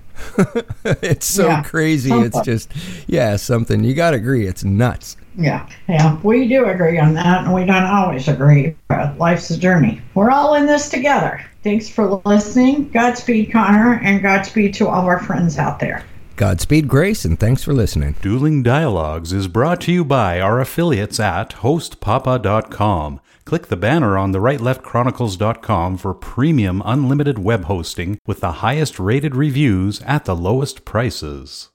it's 1.02 1.26
so 1.26 1.48
Yeah, 1.48 1.64
crazy. 1.64 2.12
It's 2.14 2.40
just 2.42 2.72
yeah, 3.08 3.36
something. 3.36 3.84
You 3.84 3.94
got 3.94 4.12
to 4.12 4.18
agree. 4.18 4.48
It's 4.48 4.64
nuts. 4.64 5.18
Yeah, 5.40 5.68
yeah, 5.88 6.18
we 6.24 6.48
do 6.48 6.66
agree 6.66 6.98
on 6.98 7.14
that, 7.14 7.44
and 7.44 7.54
we 7.54 7.64
don't 7.64 7.84
always 7.84 8.28
agree, 8.28 8.74
but 8.88 9.20
life's 9.20 9.52
a 9.52 9.58
journey. 9.58 10.02
We're 10.16 10.32
all 10.32 10.56
in 10.56 10.66
this 10.66 10.90
together. 10.90 11.46
Thanks 11.64 11.88
for 11.88 12.20
listening. 12.26 12.90
Godspeed, 12.90 13.52
Connor, 13.52 14.00
and 14.04 14.24
Godspeed 14.24 14.74
to 14.76 14.88
all 14.88 15.06
our 15.06 15.20
friends 15.20 15.60
out 15.60 15.80
there. 15.80 16.04
Godspeed, 16.38 16.88
Grace, 16.88 17.24
and 17.24 17.40
thanks 17.40 17.64
for 17.64 17.74
listening. 17.74 18.16
Dueling 18.22 18.64
Dialogues 18.64 19.32
is 19.32 19.48
brought 19.48 19.80
to 19.82 19.92
you 19.92 20.04
by 20.04 20.40
our 20.42 20.60
affiliates 20.60 21.20
at 21.20 21.52
hostpapa.com. 21.58 23.20
Click 23.48 23.68
the 23.68 23.78
banner 23.78 24.18
on 24.18 24.34
the 24.34 24.40
rightleftchronicles.com 24.40 25.96
for 25.96 26.14
premium 26.14 26.84
unlimited 26.84 27.40
web 27.40 27.64
hosting 27.64 28.20
with 28.28 28.42
the 28.42 28.60
highest 28.60 29.00
rated 29.00 29.38
reviews 29.38 30.02
at 30.02 30.26
the 30.26 30.36
lowest 30.36 30.84
prices. 30.84 31.70